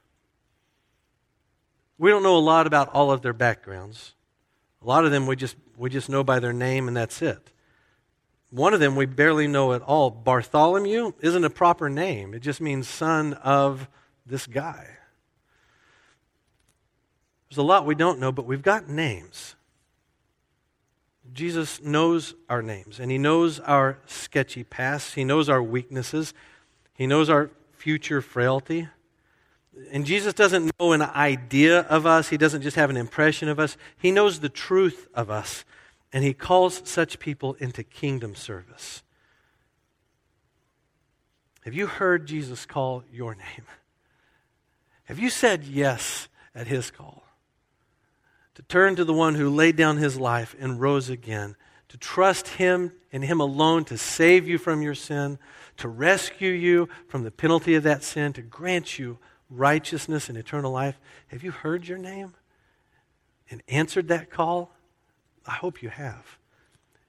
We 1.98 2.12
don't 2.12 2.24
know 2.24 2.38
a 2.38 2.40
lot 2.40 2.68
about 2.68 2.90
all 2.94 3.12
of 3.12 3.24
their 3.24 3.34
backgrounds. 3.34 4.14
A 4.84 4.86
lot 4.86 5.06
of 5.06 5.12
them 5.12 5.26
we 5.26 5.36
just, 5.36 5.56
we 5.76 5.90
just 5.90 6.08
know 6.08 6.24
by 6.24 6.40
their 6.40 6.54
name 6.54 6.88
and 6.88 6.96
that's 6.96 7.24
it. 7.24 7.50
One 8.52 8.76
of 8.76 8.80
them 8.80 8.96
we 8.96 9.08
barely 9.08 9.48
know 9.48 9.74
at 9.74 9.82
all. 9.82 10.12
Bartholomew 10.12 11.14
isn't 11.22 11.44
a 11.44 11.50
proper 11.50 11.90
name, 11.90 12.36
it 12.36 12.44
just 12.44 12.62
means 12.62 12.88
son 12.88 13.34
of 13.34 13.88
this 14.24 14.46
guy. 14.46 14.98
There's 17.50 17.58
a 17.58 17.64
lot 17.64 17.86
we 17.86 17.96
don't 17.96 18.20
know, 18.20 18.32
but 18.32 18.46
we've 18.46 18.62
got 18.62 18.90
names. 18.90 19.56
Jesus 21.34 21.82
knows 21.82 22.34
our 22.50 22.62
names, 22.62 23.00
and 23.00 23.12
He 23.12 23.18
knows 23.18 23.60
our 23.60 23.98
sketchy 24.06 24.64
past. 24.64 25.16
He 25.16 25.24
knows 25.24 25.50
our 25.50 25.62
weaknesses. 25.62 26.34
He 26.94 27.08
knows 27.08 27.30
our 27.30 27.50
future 27.74 28.22
frailty. 28.22 28.88
And 29.92 30.06
Jesus 30.06 30.34
doesn't 30.34 30.72
know 30.80 30.94
an 30.94 31.02
idea 31.02 31.82
of 31.82 32.06
us, 32.06 32.30
He 32.30 32.38
doesn't 32.38 32.62
just 32.62 32.78
have 32.78 32.90
an 32.90 32.98
impression 32.98 33.50
of 33.50 33.60
us. 33.60 33.76
He 33.98 34.12
knows 34.12 34.40
the 34.40 34.50
truth 34.50 35.08
of 35.14 35.30
us, 35.30 35.66
and 36.14 36.24
He 36.24 36.34
calls 36.34 36.82
such 36.86 37.20
people 37.20 37.56
into 37.60 37.84
kingdom 37.84 38.36
service. 38.36 39.04
Have 41.66 41.74
you 41.74 41.88
heard 41.88 42.28
Jesus 42.28 42.66
call 42.66 43.04
your 43.12 43.36
name? 43.36 43.66
Have 45.06 45.20
you 45.20 45.30
said 45.30 45.66
yes 45.66 46.30
at 46.54 46.68
His 46.68 46.92
call? 46.92 47.25
To 48.56 48.62
turn 48.64 48.96
to 48.96 49.06
the 49.06 49.14
one 49.14 49.36
who 49.36 49.50
laid 49.50 49.76
down 49.76 49.98
His 49.98 50.18
life 50.18 50.56
and 50.60 50.80
rose 50.80 51.10
again, 51.10 51.56
to 51.90 51.98
trust 51.98 52.48
Him 52.48 52.94
and 53.12 53.24
Him 53.24 53.40
alone 53.40 53.86
to 53.86 53.98
save 53.98 54.48
you 54.48 54.58
from 54.58 54.82
your 54.82 54.96
sin, 54.96 55.38
to 55.78 55.88
rescue 55.88 56.52
you 56.52 56.90
from 57.08 57.24
the 57.24 57.32
penalty 57.32 57.76
of 57.76 57.84
that 57.84 58.04
sin, 58.04 58.34
to 58.34 58.42
grant 58.42 58.98
you 58.98 59.20
righteousness 59.50 60.30
and 60.30 60.38
eternal 60.38 60.72
life. 60.72 61.00
Have 61.28 61.44
you 61.44 61.52
heard 61.52 61.88
your 61.88 61.98
name 61.98 62.34
and 63.50 63.62
answered 63.68 64.08
that 64.08 64.30
call? 64.30 64.74
I 65.46 65.52
hope 65.52 65.84
you 65.84 65.90
have. 65.90 66.40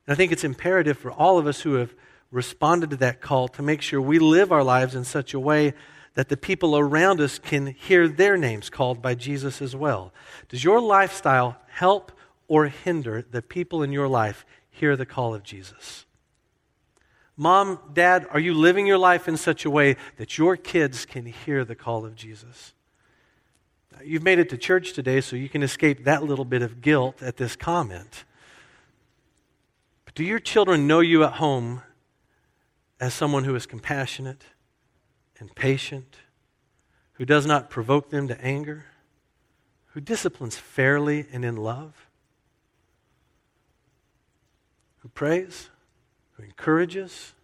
And 0.07 0.13
I 0.13 0.15
think 0.15 0.33
it's 0.33 0.45
imperative 0.45 0.99
for 0.99 1.11
all 1.11 1.39
of 1.39 1.47
us 1.47 1.63
who 1.63 1.75
have 1.75 1.95
responded 2.31 2.91
to 2.91 2.97
that 2.97 3.21
call 3.21 3.49
to 3.49 3.63
make 3.63 3.83
sure 3.83 4.01
we 4.01 4.19
live 4.19 4.53
our 4.53 4.65
lives 4.65 4.95
in 4.95 5.05
such 5.05 5.33
a 5.33 5.41
way 5.41 5.75
that 6.17 6.31
the 6.31 6.37
people 6.37 6.77
around 6.77 7.21
us 7.21 7.39
can 7.39 7.67
hear 7.67 8.09
their 8.09 8.39
names 8.39 8.71
called 8.71 9.03
by 9.03 9.15
Jesus 9.15 9.61
as 9.61 9.77
well. 9.77 10.15
Does 10.49 10.65
your 10.65 10.81
lifestyle 10.81 11.59
help 11.69 12.11
or 12.49 12.67
hinder 12.67 13.23
the 13.31 13.43
people 13.43 13.83
in 13.83 13.93
your 13.93 14.09
life 14.09 14.47
hear 14.71 14.97
the 14.97 15.05
call 15.05 15.35
of 15.35 15.43
Jesus? 15.43 16.07
Mom, 17.37 17.79
dad, 17.93 18.27
are 18.31 18.41
you 18.41 18.55
living 18.55 18.87
your 18.87 18.97
life 18.97 19.29
in 19.29 19.37
such 19.37 19.67
a 19.67 19.71
way 19.71 19.95
that 20.17 20.39
your 20.39 20.57
kids 20.57 21.05
can 21.05 21.27
hear 21.27 21.67
the 21.67 21.75
call 21.75 22.07
of 22.07 22.17
Jesus? 22.17 22.73
You've 24.03 24.23
made 24.23 24.39
it 24.39 24.49
to 24.49 24.57
church 24.57 24.95
today, 24.95 25.21
so 25.21 25.37
you 25.37 25.51
can 25.51 25.63
escape 25.63 26.05
that 26.05 26.23
little 26.23 26.47
bit 26.47 26.63
of 26.63 26.81
guilt 26.81 27.21
at 27.21 27.37
this 27.37 27.57
comment. 27.57 28.25
But 30.07 30.15
do 30.15 30.25
your 30.25 30.39
children 30.39 30.87
know 30.87 31.01
you 31.01 31.25
at 31.25 31.35
home 31.35 31.83
as 32.99 33.13
someone 33.13 33.45
who 33.45 33.55
is 33.55 33.67
compassionate 33.67 34.45
and 35.39 35.55
patient, 35.55 36.17
who 37.15 37.25
does 37.25 37.47
not 37.47 37.71
provoke 37.71 38.11
them 38.11 38.29
to 38.29 38.41
anger, 38.41 38.87
who 39.89 40.01
disciplines 40.01 40.57
fairly 40.57 41.27
and 41.33 41.45
in 41.45 41.57
love, 41.57 42.07
who 44.99 45.09
prays? 45.09 45.71
who 46.37 46.43
encourages? 46.43 47.35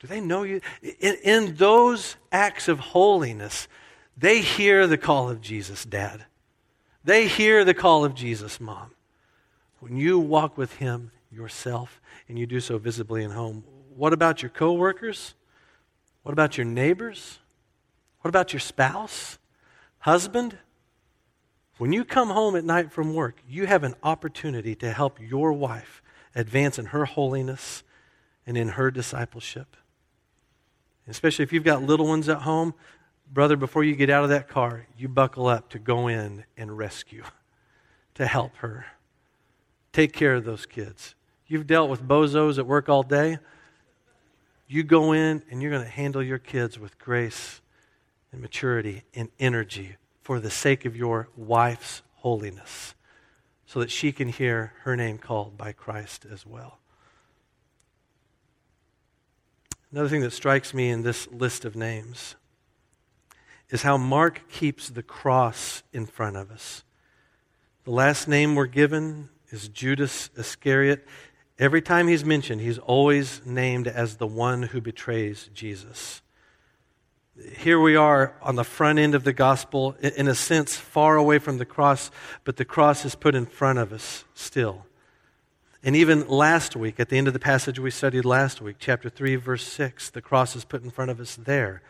Do 0.00 0.06
they 0.06 0.20
know 0.20 0.42
you? 0.42 0.60
In, 0.82 1.16
in 1.22 1.54
those 1.56 2.16
acts 2.30 2.68
of 2.68 2.78
holiness, 2.78 3.68
they 4.16 4.40
hear 4.40 4.86
the 4.86 4.98
call 4.98 5.30
of 5.30 5.40
Jesus, 5.40 5.84
Dad. 5.84 6.26
They 7.02 7.26
hear 7.26 7.64
the 7.64 7.74
call 7.74 8.04
of 8.04 8.14
Jesus, 8.14 8.60
Mom. 8.60 8.90
When 9.80 9.96
you 9.96 10.18
walk 10.18 10.56
with 10.56 10.74
Him 10.76 11.10
yourself 11.30 12.00
and 12.28 12.38
you 12.38 12.46
do 12.46 12.60
so 12.60 12.78
visibly 12.78 13.24
in 13.24 13.30
home, 13.30 13.64
what 13.94 14.12
about 14.12 14.42
your 14.42 14.50
coworkers? 14.50 15.34
What 16.24 16.32
about 16.32 16.58
your 16.58 16.64
neighbors? 16.64 17.38
What 18.22 18.28
about 18.28 18.52
your 18.52 18.60
spouse? 18.60 19.38
Husband? 20.00 20.58
When 21.78 21.92
you 21.92 22.04
come 22.04 22.30
home 22.30 22.56
at 22.56 22.64
night 22.64 22.92
from 22.92 23.14
work, 23.14 23.40
you 23.48 23.66
have 23.66 23.84
an 23.84 23.94
opportunity 24.02 24.74
to 24.76 24.92
help 24.92 25.20
your 25.20 25.52
wife 25.52 26.02
advance 26.34 26.78
in 26.78 26.86
her 26.86 27.04
holiness 27.04 27.82
and 28.46 28.56
in 28.56 28.70
her 28.70 28.90
discipleship. 28.90 29.76
Especially 31.06 31.42
if 31.42 31.52
you've 31.52 31.64
got 31.64 31.82
little 31.82 32.06
ones 32.06 32.28
at 32.28 32.42
home, 32.42 32.74
brother, 33.30 33.56
before 33.56 33.84
you 33.84 33.94
get 33.94 34.08
out 34.08 34.24
of 34.24 34.30
that 34.30 34.48
car, 34.48 34.86
you 34.96 35.08
buckle 35.08 35.46
up 35.46 35.68
to 35.70 35.78
go 35.78 36.08
in 36.08 36.44
and 36.56 36.78
rescue, 36.78 37.24
to 38.14 38.26
help 38.26 38.56
her. 38.56 38.86
Take 39.92 40.12
care 40.12 40.34
of 40.34 40.44
those 40.44 40.64
kids. 40.64 41.14
You've 41.46 41.66
dealt 41.66 41.90
with 41.90 42.02
bozos 42.02 42.58
at 42.58 42.66
work 42.66 42.88
all 42.88 43.02
day. 43.02 43.38
You 44.74 44.82
go 44.82 45.12
in 45.12 45.44
and 45.52 45.62
you're 45.62 45.70
going 45.70 45.84
to 45.84 45.88
handle 45.88 46.20
your 46.20 46.40
kids 46.40 46.80
with 46.80 46.98
grace 46.98 47.60
and 48.32 48.40
maturity 48.40 49.04
and 49.14 49.28
energy 49.38 49.94
for 50.20 50.40
the 50.40 50.50
sake 50.50 50.84
of 50.84 50.96
your 50.96 51.28
wife's 51.36 52.02
holiness 52.14 52.96
so 53.66 53.78
that 53.78 53.92
she 53.92 54.10
can 54.10 54.26
hear 54.26 54.72
her 54.82 54.96
name 54.96 55.16
called 55.16 55.56
by 55.56 55.70
Christ 55.70 56.26
as 56.28 56.44
well. 56.44 56.80
Another 59.92 60.08
thing 60.08 60.22
that 60.22 60.32
strikes 60.32 60.74
me 60.74 60.90
in 60.90 61.04
this 61.04 61.28
list 61.30 61.64
of 61.64 61.76
names 61.76 62.34
is 63.70 63.82
how 63.82 63.96
Mark 63.96 64.48
keeps 64.48 64.88
the 64.88 65.04
cross 65.04 65.84
in 65.92 66.04
front 66.04 66.36
of 66.36 66.50
us. 66.50 66.82
The 67.84 67.92
last 67.92 68.26
name 68.26 68.56
we're 68.56 68.66
given 68.66 69.28
is 69.50 69.68
Judas 69.68 70.30
Iscariot. 70.36 71.06
Every 71.58 71.82
time 71.82 72.08
he's 72.08 72.24
mentioned, 72.24 72.60
he's 72.60 72.78
always 72.78 73.40
named 73.44 73.86
as 73.86 74.16
the 74.16 74.26
one 74.26 74.64
who 74.64 74.80
betrays 74.80 75.50
Jesus. 75.54 76.20
Here 77.56 77.80
we 77.80 77.96
are 77.96 78.34
on 78.42 78.56
the 78.56 78.64
front 78.64 78.98
end 78.98 79.14
of 79.14 79.24
the 79.24 79.32
gospel, 79.32 79.96
in 80.00 80.28
a 80.28 80.34
sense, 80.34 80.76
far 80.76 81.16
away 81.16 81.38
from 81.38 81.58
the 81.58 81.64
cross, 81.64 82.10
but 82.44 82.56
the 82.56 82.64
cross 82.64 83.04
is 83.04 83.14
put 83.14 83.34
in 83.34 83.46
front 83.46 83.78
of 83.78 83.92
us 83.92 84.24
still. 84.34 84.86
And 85.82 85.94
even 85.94 86.26
last 86.28 86.74
week, 86.74 86.98
at 86.98 87.08
the 87.08 87.18
end 87.18 87.28
of 87.28 87.34
the 87.34 87.40
passage 87.40 87.78
we 87.78 87.90
studied 87.90 88.24
last 88.24 88.60
week, 88.60 88.76
chapter 88.78 89.08
3, 89.08 89.36
verse 89.36 89.64
6, 89.64 90.10
the 90.10 90.22
cross 90.22 90.56
is 90.56 90.64
put 90.64 90.82
in 90.82 90.90
front 90.90 91.10
of 91.10 91.20
us 91.20 91.36
there. 91.36 91.82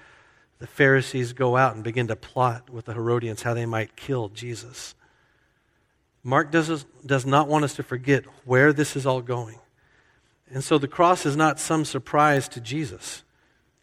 The 0.59 0.67
Pharisees 0.67 1.33
go 1.33 1.57
out 1.57 1.75
and 1.75 1.85
begin 1.85 2.09
to 2.09 2.17
plot 2.17 2.71
with 2.71 2.87
the 2.87 2.95
Herodians 2.95 3.43
how 3.43 3.55
they 3.55 3.67
might 3.67 3.97
kill 3.97 4.31
Jesus. 4.31 4.95
Mark 6.23 6.51
does, 6.51 6.87
does 7.05 7.27
not 7.27 7.49
want 7.49 7.65
us 7.65 7.75
to 7.75 7.83
forget 7.83 8.25
where 8.45 8.73
this 8.73 8.97
is 8.97 9.05
all 9.05 9.21
going. 9.21 9.59
And 10.55 10.63
so 10.65 10.79
the 10.79 10.89
cross 10.89 11.27
is 11.27 11.37
not 11.37 11.59
some 11.59 11.85
surprise 11.85 12.49
to 12.49 12.61
Jesus. 12.61 13.25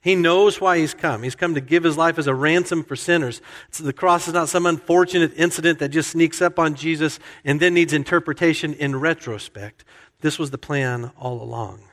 He 0.01 0.15
knows 0.15 0.59
why 0.59 0.79
he's 0.79 0.95
come. 0.95 1.21
He's 1.21 1.35
come 1.35 1.53
to 1.53 1.61
give 1.61 1.83
his 1.83 1.97
life 1.97 2.17
as 2.17 2.25
a 2.25 2.33
ransom 2.33 2.83
for 2.83 2.95
sinners. 2.95 3.41
So 3.69 3.83
the 3.83 3.93
cross 3.93 4.27
is 4.27 4.33
not 4.33 4.49
some 4.49 4.65
unfortunate 4.65 5.33
incident 5.35 5.77
that 5.79 5.89
just 5.89 6.11
sneaks 6.11 6.41
up 6.41 6.57
on 6.57 6.73
Jesus 6.73 7.19
and 7.45 7.59
then 7.59 7.75
needs 7.75 7.93
interpretation 7.93 8.73
in 8.73 8.95
retrospect. 8.95 9.83
This 10.21 10.39
was 10.39 10.49
the 10.49 10.57
plan 10.57 11.11
all 11.19 11.43
along. 11.43 11.83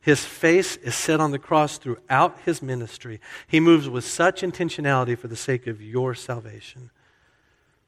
His 0.00 0.24
face 0.24 0.76
is 0.76 0.94
set 0.94 1.20
on 1.20 1.30
the 1.30 1.38
cross 1.38 1.78
throughout 1.78 2.40
his 2.44 2.60
ministry. 2.60 3.20
He 3.46 3.60
moves 3.60 3.88
with 3.88 4.04
such 4.04 4.42
intentionality 4.42 5.16
for 5.16 5.28
the 5.28 5.36
sake 5.36 5.66
of 5.66 5.80
your 5.80 6.14
salvation. 6.14 6.90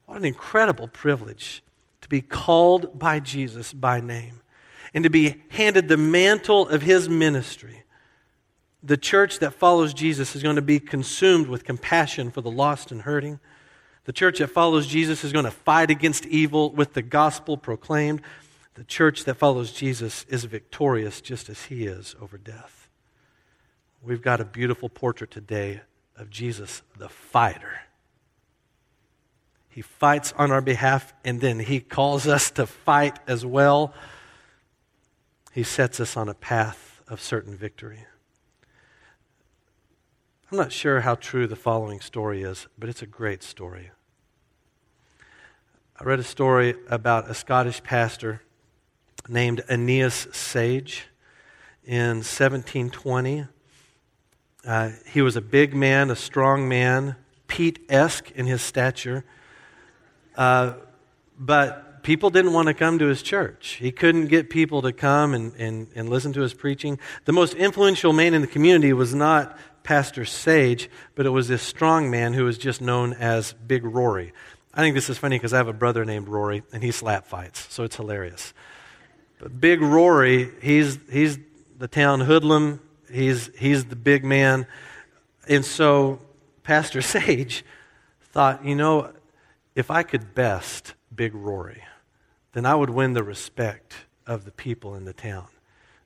What 0.05 0.17
an 0.17 0.25
incredible 0.25 0.87
privilege 0.87 1.61
to 2.01 2.09
be 2.09 2.21
called 2.21 2.97
by 2.97 3.19
Jesus 3.19 3.73
by 3.73 3.99
name, 3.99 4.41
and 4.97 5.03
to 5.03 5.11
be 5.11 5.35
handed 5.49 5.87
the 5.87 5.95
mantle 5.95 6.67
of 6.69 6.81
his 6.81 7.07
ministry, 7.07 7.83
the 8.81 8.97
church 8.97 9.37
that 9.37 9.53
follows 9.53 9.93
Jesus 9.93 10.35
is 10.35 10.41
going 10.41 10.55
to 10.55 10.61
be 10.63 10.79
consumed 10.79 11.45
with 11.45 11.63
compassion 11.63 12.31
for 12.31 12.41
the 12.41 12.49
lost 12.49 12.91
and 12.91 13.03
hurting. 13.03 13.39
The 14.05 14.11
church 14.11 14.39
that 14.39 14.47
follows 14.47 14.87
Jesus 14.87 15.23
is 15.23 15.31
going 15.31 15.45
to 15.45 15.51
fight 15.51 15.91
against 15.91 16.25
evil 16.25 16.71
with 16.71 16.93
the 16.93 17.03
gospel 17.03 17.57
proclaimed. 17.57 18.23
The 18.73 18.85
church 18.85 19.25
that 19.25 19.35
follows 19.35 19.71
Jesus 19.71 20.25
is 20.29 20.45
victorious 20.45 21.21
just 21.21 21.47
as 21.47 21.65
he 21.65 21.85
is 21.85 22.15
over 22.19 22.39
death. 22.39 22.89
We've 24.01 24.23
got 24.23 24.41
a 24.41 24.45
beautiful 24.45 24.89
portrait 24.89 25.29
today 25.29 25.81
of 26.15 26.31
Jesus, 26.31 26.81
the 26.97 27.09
fighter. 27.09 27.81
He 29.69 29.83
fights 29.83 30.33
on 30.39 30.49
our 30.49 30.61
behalf, 30.61 31.13
and 31.23 31.39
then 31.39 31.59
he 31.59 31.81
calls 31.81 32.25
us 32.27 32.49
to 32.49 32.65
fight 32.65 33.19
as 33.27 33.45
well. 33.45 33.93
He 35.53 35.63
sets 35.63 35.99
us 35.99 36.15
on 36.15 36.29
a 36.29 36.33
path 36.33 37.01
of 37.07 37.21
certain 37.21 37.55
victory. 37.55 38.05
I'm 40.51 40.57
not 40.57 40.71
sure 40.71 41.01
how 41.01 41.15
true 41.15 41.45
the 41.45 41.55
following 41.55 41.99
story 41.99 42.41
is, 42.41 42.67
but 42.77 42.87
it's 42.87 43.01
a 43.01 43.07
great 43.07 43.43
story. 43.43 43.91
I 45.99 46.03
read 46.03 46.19
a 46.19 46.23
story 46.23 46.75
about 46.89 47.29
a 47.29 47.33
Scottish 47.33 47.83
pastor 47.83 48.41
named 49.27 49.63
Aeneas 49.69 50.27
Sage 50.31 51.07
in 51.83 52.17
1720. 52.17 53.47
Uh, 54.65 54.91
he 55.05 55.21
was 55.21 55.35
a 55.35 55.41
big 55.41 55.73
man, 55.73 56.11
a 56.11 56.15
strong 56.15 56.69
man, 56.69 57.15
Pete 57.47 57.79
esque 57.89 58.31
in 58.31 58.45
his 58.45 58.61
stature. 58.61 59.25
Uh, 60.35 60.73
but 61.37 61.86
people 62.07 62.29
didn't 62.29 62.53
want 62.53 62.69
to 62.69 62.73
come 62.73 62.97
to 62.97 63.07
his 63.07 63.21
church. 63.21 63.79
He 63.81 63.91
couldn't 63.91 64.27
get 64.27 64.49
people 64.49 64.81
to 64.83 64.93
come 64.93 65.33
and, 65.33 65.53
and, 65.55 65.89
and 65.93 66.07
listen 66.07 66.31
to 66.33 66.39
his 66.39 66.53
preaching. 66.53 66.99
The 67.25 67.33
most 67.33 67.53
influential 67.53 68.13
man 68.13 68.33
in 68.33 68.39
the 68.39 68.47
community 68.47 68.93
was 68.93 69.13
not 69.13 69.59
Pastor 69.83 70.23
Sage, 70.23 70.89
but 71.15 71.25
it 71.25 71.31
was 71.31 71.49
this 71.49 71.61
strong 71.61 72.09
man 72.09 72.31
who 72.31 72.45
was 72.45 72.57
just 72.57 72.79
known 72.79 73.11
as 73.11 73.51
Big 73.51 73.83
Rory. 73.83 74.31
I 74.73 74.79
think 74.79 74.95
this 74.95 75.09
is 75.09 75.17
funny 75.17 75.35
because 75.35 75.51
I 75.51 75.57
have 75.57 75.67
a 75.67 75.73
brother 75.73 76.05
named 76.05 76.29
Rory, 76.29 76.63
and 76.71 76.81
he 76.81 76.91
slap 76.91 77.27
fights, 77.27 77.67
so 77.73 77.83
it's 77.83 77.97
hilarious. 77.97 78.53
But 79.39 79.59
Big 79.59 79.81
Rory, 79.81 80.49
he's, 80.61 80.99
he's 81.11 81.37
the 81.77 81.89
town 81.89 82.21
hoodlum, 82.21 82.79
he's, 83.11 83.49
he's 83.57 83.83
the 83.83 83.97
big 83.97 84.23
man. 84.23 84.65
And 85.49 85.65
so 85.65 86.21
Pastor 86.63 87.01
Sage 87.01 87.65
thought, 88.31 88.63
you 88.63 88.75
know, 88.75 89.11
if 89.75 89.91
I 89.91 90.03
could 90.03 90.33
best 90.33 90.93
Big 91.13 91.35
Rory, 91.35 91.83
then 92.57 92.65
I 92.65 92.73
would 92.73 92.89
win 92.89 93.13
the 93.13 93.23
respect 93.23 93.93
of 94.25 94.43
the 94.43 94.51
people 94.51 94.95
in 94.95 95.05
the 95.05 95.13
town. 95.13 95.45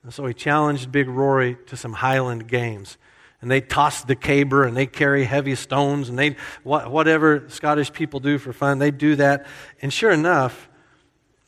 And 0.03 0.13
so 0.13 0.25
he 0.25 0.33
challenged 0.33 0.91
Big 0.91 1.07
Rory 1.07 1.57
to 1.67 1.77
some 1.77 1.93
Highland 1.93 2.47
games 2.47 2.97
and 3.41 3.49
they 3.49 3.61
toss 3.61 4.03
the 4.03 4.15
caber 4.15 4.65
and 4.65 4.77
they 4.77 4.85
carry 4.85 5.23
heavy 5.23 5.55
stones 5.55 6.09
and 6.09 6.17
they 6.17 6.35
whatever 6.63 7.45
Scottish 7.49 7.91
people 7.91 8.19
do 8.19 8.37
for 8.37 8.53
fun, 8.53 8.79
they 8.79 8.91
do 8.91 9.15
that. 9.15 9.47
And 9.81 9.91
sure 9.91 10.11
enough, 10.11 10.69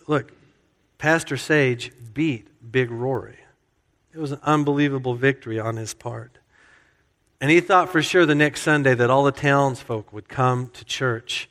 look, 0.08 0.32
Pastor 0.98 1.38
Sage 1.38 1.92
beat 2.14 2.48
Big 2.72 2.90
Rory. 2.90 3.38
It 4.14 4.20
was 4.20 4.32
an 4.32 4.40
unbelievable 4.44 5.16
victory 5.16 5.60
on 5.60 5.76
his 5.76 5.94
part. 5.94 6.40
And 7.40 7.52
he 7.52 7.60
thought 7.60 7.90
for 7.90 8.02
sure 8.02 8.26
the 8.26 8.36
next 8.36 8.62
Sunday 8.62 8.96
that 8.96 9.10
all 9.10 9.24
the 9.24 9.32
townsfolk 9.32 10.14
would 10.14 10.30
come 10.30 10.70
to 10.70 10.86
church. 10.86 11.50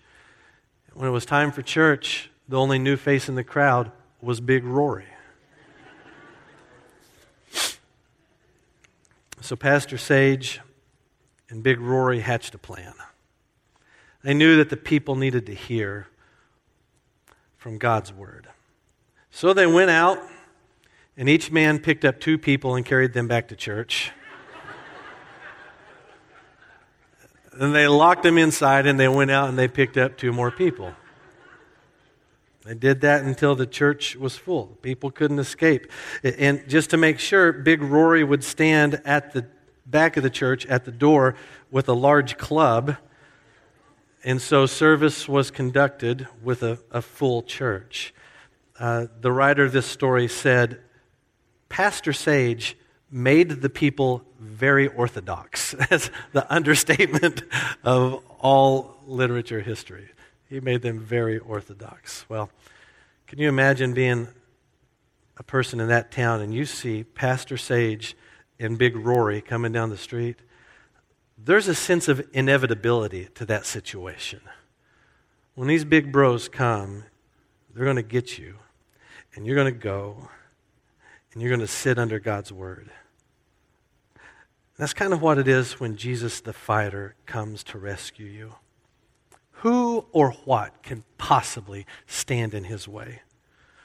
When 0.94 1.08
it 1.08 1.12
was 1.12 1.26
time 1.26 1.52
for 1.52 1.62
church, 1.62 2.30
the 2.52 2.58
only 2.58 2.78
new 2.78 2.98
face 2.98 3.30
in 3.30 3.34
the 3.34 3.42
crowd 3.42 3.90
was 4.20 4.38
Big 4.38 4.62
Rory. 4.62 5.06
So 9.40 9.56
Pastor 9.56 9.96
Sage 9.96 10.60
and 11.48 11.62
Big 11.62 11.80
Rory 11.80 12.20
hatched 12.20 12.54
a 12.54 12.58
plan. 12.58 12.92
They 14.22 14.34
knew 14.34 14.58
that 14.58 14.68
the 14.68 14.76
people 14.76 15.16
needed 15.16 15.46
to 15.46 15.54
hear 15.54 16.08
from 17.56 17.78
God's 17.78 18.12
word. 18.12 18.48
So 19.30 19.54
they 19.54 19.66
went 19.66 19.90
out, 19.90 20.18
and 21.16 21.30
each 21.30 21.50
man 21.50 21.78
picked 21.78 22.04
up 22.04 22.20
two 22.20 22.36
people 22.36 22.74
and 22.74 22.84
carried 22.84 23.14
them 23.14 23.28
back 23.28 23.48
to 23.48 23.56
church. 23.56 24.12
and 27.54 27.74
they 27.74 27.88
locked 27.88 28.24
them 28.24 28.36
inside, 28.36 28.86
and 28.86 29.00
they 29.00 29.08
went 29.08 29.30
out 29.30 29.48
and 29.48 29.58
they 29.58 29.68
picked 29.68 29.96
up 29.96 30.18
two 30.18 30.34
more 30.34 30.50
people. 30.50 30.92
They 32.64 32.74
did 32.74 33.00
that 33.00 33.24
until 33.24 33.54
the 33.54 33.66
church 33.66 34.14
was 34.14 34.36
full. 34.36 34.78
People 34.82 35.10
couldn't 35.10 35.40
escape. 35.40 35.90
And 36.22 36.68
just 36.68 36.90
to 36.90 36.96
make 36.96 37.18
sure, 37.18 37.52
Big 37.52 37.82
Rory 37.82 38.22
would 38.22 38.44
stand 38.44 39.00
at 39.04 39.32
the 39.32 39.46
back 39.84 40.16
of 40.16 40.22
the 40.22 40.30
church 40.30 40.64
at 40.66 40.84
the 40.84 40.92
door 40.92 41.34
with 41.70 41.88
a 41.88 41.92
large 41.92 42.38
club. 42.38 42.96
And 44.22 44.40
so 44.40 44.66
service 44.66 45.28
was 45.28 45.50
conducted 45.50 46.28
with 46.42 46.62
a, 46.62 46.78
a 46.92 47.02
full 47.02 47.42
church. 47.42 48.14
Uh, 48.78 49.06
the 49.20 49.32
writer 49.32 49.64
of 49.64 49.72
this 49.72 49.86
story 49.86 50.28
said, 50.28 50.80
Pastor 51.68 52.12
Sage 52.12 52.76
made 53.10 53.60
the 53.60 53.68
people 53.68 54.24
very 54.38 54.86
orthodox. 54.86 55.72
That's 55.90 56.10
the 56.32 56.52
understatement 56.52 57.42
of 57.82 58.22
all 58.38 58.98
literature 59.06 59.60
history. 59.60 60.08
He 60.52 60.60
made 60.60 60.82
them 60.82 61.00
very 61.00 61.38
orthodox. 61.38 62.26
Well, 62.28 62.50
can 63.26 63.38
you 63.38 63.48
imagine 63.48 63.94
being 63.94 64.28
a 65.38 65.42
person 65.42 65.80
in 65.80 65.88
that 65.88 66.10
town 66.12 66.42
and 66.42 66.52
you 66.52 66.66
see 66.66 67.04
Pastor 67.04 67.56
Sage 67.56 68.14
and 68.58 68.76
Big 68.76 68.94
Rory 68.94 69.40
coming 69.40 69.72
down 69.72 69.88
the 69.88 69.96
street? 69.96 70.40
There's 71.38 71.68
a 71.68 71.74
sense 71.74 72.06
of 72.06 72.28
inevitability 72.34 73.28
to 73.34 73.46
that 73.46 73.64
situation. 73.64 74.42
When 75.54 75.68
these 75.68 75.86
big 75.86 76.12
bros 76.12 76.50
come, 76.50 77.04
they're 77.72 77.84
going 77.84 77.96
to 77.96 78.02
get 78.02 78.36
you, 78.36 78.56
and 79.34 79.46
you're 79.46 79.56
going 79.56 79.72
to 79.72 79.80
go, 79.80 80.28
and 81.32 81.40
you're 81.40 81.48
going 81.48 81.60
to 81.60 81.66
sit 81.66 81.98
under 81.98 82.20
God's 82.20 82.52
word. 82.52 82.90
That's 84.76 84.92
kind 84.92 85.14
of 85.14 85.22
what 85.22 85.38
it 85.38 85.48
is 85.48 85.80
when 85.80 85.96
Jesus 85.96 86.42
the 86.42 86.52
fighter 86.52 87.14
comes 87.24 87.64
to 87.64 87.78
rescue 87.78 88.26
you. 88.26 88.56
Who 89.62 90.06
or 90.10 90.32
what 90.44 90.82
can 90.82 91.04
possibly 91.18 91.86
stand 92.08 92.52
in 92.52 92.64
his 92.64 92.88
way? 92.88 93.20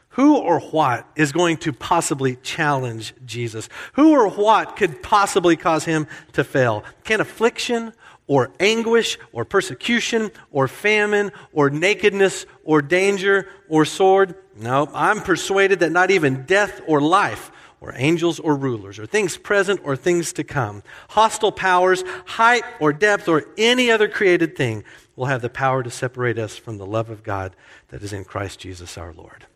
Who 0.10 0.36
or 0.38 0.60
what 0.60 1.08
is 1.16 1.32
going 1.32 1.58
to 1.58 1.72
possibly 1.72 2.36
challenge 2.38 3.14
Jesus? 3.28 3.70
Who 3.94 4.14
or 4.14 4.28
what 4.28 4.76
could 4.76 5.04
possibly 5.04 5.56
cause 5.56 5.86
him 5.86 6.08
to 6.34 6.44
fail? 6.44 6.84
Can 7.04 7.22
affliction 7.22 7.94
or 8.26 8.50
anguish 8.60 9.20
or 9.32 9.46
persecution 9.46 10.32
or 10.52 10.68
famine 10.68 11.32
or 11.54 11.70
nakedness 11.70 12.48
or 12.64 12.82
danger 12.82 13.48
or 13.70 13.86
sword? 13.86 14.34
No, 14.60 14.90
I'm 14.96 15.22
persuaded 15.22 15.82
that 15.82 15.92
not 15.92 16.10
even 16.10 16.48
death 16.48 16.82
or 16.88 17.02
life 17.02 17.52
or 17.82 17.94
angels 17.96 18.40
or 18.40 18.56
rulers, 18.56 18.98
or 18.98 19.06
things 19.06 19.38
present 19.38 19.80
or 19.84 19.96
things 19.96 20.34
to 20.34 20.44
come, 20.44 20.82
hostile 21.10 21.52
powers, 21.52 22.04
height 22.26 22.64
or 22.80 22.92
depth, 22.92 23.28
or 23.28 23.46
any 23.56 23.92
other 23.92 24.08
created 24.08 24.56
thing 24.56 24.84
will 25.18 25.26
have 25.26 25.42
the 25.42 25.50
power 25.50 25.84
to 25.84 25.90
separate 25.90 26.40
us 26.40 26.56
from 26.56 26.78
the 26.78 26.86
love 26.86 27.10
of 27.10 27.24
God 27.24 27.54
that 27.90 28.02
is 28.02 28.14
in 28.14 28.24
Christ 28.24 28.60
Jesus 28.60 28.98
our 28.98 29.12
Lord. 29.12 29.48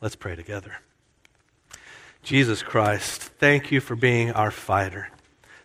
Let's 0.00 0.16
pray 0.16 0.34
together. 0.34 0.78
Jesus 2.24 2.62
Christ, 2.62 3.22
thank 3.22 3.70
you 3.70 3.80
for 3.80 3.94
being 3.94 4.32
our 4.32 4.50
fighter. 4.50 5.10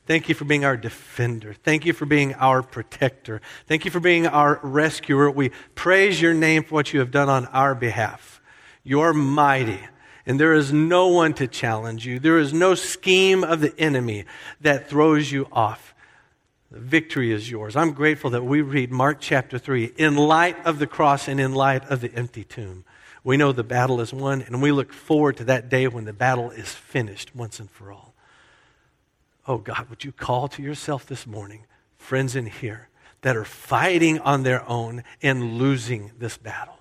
Thank 0.05 0.29
you 0.29 0.35
for 0.35 0.45
being 0.45 0.63
our 0.65 0.77
defender. 0.77 1.53
Thank 1.53 1.85
you 1.85 1.93
for 1.93 2.05
being 2.05 2.35
our 2.35 2.61
protector. 2.61 3.41
Thank 3.65 3.85
you 3.85 3.91
for 3.91 3.99
being 3.99 4.27
our 4.27 4.59
rescuer. 4.61 5.31
We 5.31 5.49
praise 5.73 6.21
your 6.21 6.33
name 6.33 6.63
for 6.63 6.75
what 6.75 6.93
you 6.93 6.99
have 6.99 7.09
done 7.09 7.29
on 7.29 7.47
our 7.47 7.73
behalf. 7.73 8.41
You're 8.83 9.13
mighty, 9.13 9.79
and 10.25 10.39
there 10.39 10.53
is 10.53 10.71
no 10.71 11.07
one 11.07 11.33
to 11.35 11.47
challenge 11.47 12.05
you. 12.05 12.19
There 12.19 12.37
is 12.37 12.53
no 12.53 12.75
scheme 12.75 13.43
of 13.43 13.61
the 13.61 13.77
enemy 13.79 14.25
that 14.61 14.89
throws 14.89 15.31
you 15.31 15.47
off. 15.51 15.94
The 16.71 16.79
victory 16.79 17.31
is 17.31 17.49
yours. 17.49 17.75
I'm 17.75 17.91
grateful 17.91 18.31
that 18.31 18.43
we 18.43 18.61
read 18.61 18.91
Mark 18.91 19.17
chapter 19.19 19.59
3 19.59 19.93
in 19.97 20.15
light 20.15 20.57
of 20.65 20.79
the 20.79 20.87
cross 20.87 21.27
and 21.27 21.39
in 21.39 21.53
light 21.53 21.85
of 21.85 22.01
the 22.01 22.13
empty 22.13 22.43
tomb. 22.43 22.83
We 23.23 23.37
know 23.37 23.51
the 23.51 23.63
battle 23.63 24.01
is 24.01 24.13
won, 24.13 24.41
and 24.41 24.61
we 24.61 24.71
look 24.71 24.91
forward 24.93 25.37
to 25.37 25.43
that 25.45 25.69
day 25.69 25.87
when 25.87 26.05
the 26.05 26.13
battle 26.13 26.51
is 26.51 26.69
finished 26.73 27.35
once 27.35 27.59
and 27.59 27.69
for 27.69 27.91
all. 27.91 28.13
Oh 29.47 29.57
God, 29.57 29.89
would 29.89 30.03
you 30.03 30.11
call 30.11 30.47
to 30.49 30.61
yourself 30.63 31.05
this 31.05 31.27
morning 31.27 31.65
friends 31.97 32.35
in 32.35 32.47
here 32.47 32.89
that 33.21 33.35
are 33.35 33.45
fighting 33.45 34.19
on 34.19 34.43
their 34.43 34.67
own 34.67 35.03
and 35.21 35.57
losing 35.57 36.11
this 36.17 36.37
battle? 36.37 36.79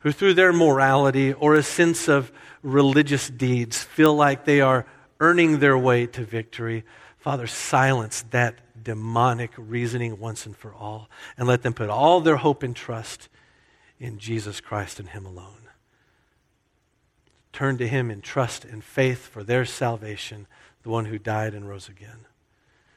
Who, 0.00 0.12
through 0.12 0.34
their 0.34 0.52
morality 0.52 1.32
or 1.32 1.54
a 1.54 1.62
sense 1.62 2.08
of 2.08 2.30
religious 2.62 3.28
deeds, 3.28 3.82
feel 3.82 4.14
like 4.14 4.44
they 4.44 4.60
are 4.60 4.86
earning 5.18 5.58
their 5.58 5.78
way 5.78 6.06
to 6.06 6.24
victory 6.24 6.84
Father, 7.24 7.46
silence 7.46 8.22
that 8.32 8.58
demonic 8.84 9.52
reasoning 9.56 10.20
once 10.20 10.44
and 10.44 10.54
for 10.54 10.74
all, 10.74 11.08
and 11.38 11.48
let 11.48 11.62
them 11.62 11.72
put 11.72 11.88
all 11.88 12.20
their 12.20 12.36
hope 12.36 12.62
and 12.62 12.76
trust 12.76 13.30
in 13.98 14.18
Jesus 14.18 14.60
Christ 14.60 15.00
and 15.00 15.08
Him 15.08 15.24
alone. 15.24 15.70
Turn 17.50 17.78
to 17.78 17.88
Him 17.88 18.10
in 18.10 18.20
trust 18.20 18.66
and 18.66 18.84
faith 18.84 19.26
for 19.26 19.42
their 19.42 19.64
salvation, 19.64 20.46
the 20.82 20.90
one 20.90 21.06
who 21.06 21.18
died 21.18 21.54
and 21.54 21.66
rose 21.66 21.88
again. 21.88 22.26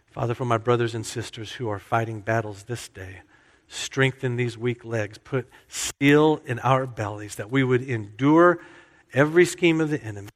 Father, 0.08 0.34
for 0.34 0.44
my 0.44 0.58
brothers 0.58 0.94
and 0.94 1.06
sisters 1.06 1.54
who 1.54 1.70
are 1.70 1.80
fighting 1.80 2.20
battles 2.20 2.64
this 2.64 2.90
day, 2.90 3.22
strengthen 3.70 4.36
these 4.36 4.58
weak 4.58 4.84
legs, 4.84 5.18
put 5.18 5.48
steel 5.70 6.42
in 6.46 6.60
our 6.60 6.86
bellies 6.86 7.36
that 7.36 7.50
we 7.50 7.64
would 7.64 7.82
endure 7.82 8.60
every 9.14 9.46
scheme 9.46 9.80
of 9.80 9.90
the 9.90 10.04
enemy 10.04 10.28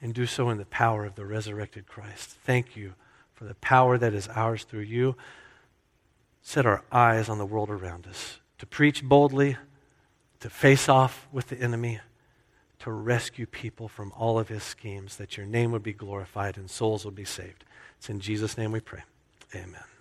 and 0.00 0.14
do 0.14 0.26
so 0.26 0.48
in 0.48 0.58
the 0.58 0.64
power 0.66 1.04
of 1.04 1.16
the 1.16 1.26
resurrected 1.26 1.88
Christ. 1.88 2.30
Thank 2.44 2.76
you 2.76 2.94
for 3.36 3.44
the 3.44 3.54
power 3.56 3.96
that 3.98 4.14
is 4.14 4.26
ours 4.28 4.64
through 4.64 4.80
you. 4.80 5.14
Set 6.42 6.66
our 6.66 6.82
eyes 6.90 7.28
on 7.28 7.38
the 7.38 7.46
world 7.46 7.70
around 7.70 8.06
us 8.06 8.40
to 8.58 8.66
preach 8.66 9.04
boldly, 9.04 9.56
to 10.40 10.50
face 10.50 10.88
off 10.88 11.28
with 11.30 11.48
the 11.48 11.60
enemy, 11.60 12.00
to 12.78 12.90
rescue 12.90 13.46
people 13.46 13.88
from 13.88 14.12
all 14.12 14.38
of 14.38 14.48
his 14.48 14.62
schemes, 14.62 15.16
that 15.16 15.36
your 15.36 15.46
name 15.46 15.70
would 15.72 15.82
be 15.82 15.92
glorified 15.92 16.56
and 16.56 16.70
souls 16.70 17.04
would 17.04 17.14
be 17.14 17.24
saved. 17.24 17.64
It's 17.98 18.08
in 18.08 18.20
Jesus' 18.20 18.56
name 18.56 18.72
we 18.72 18.80
pray. 18.80 19.02
Amen. 19.54 19.95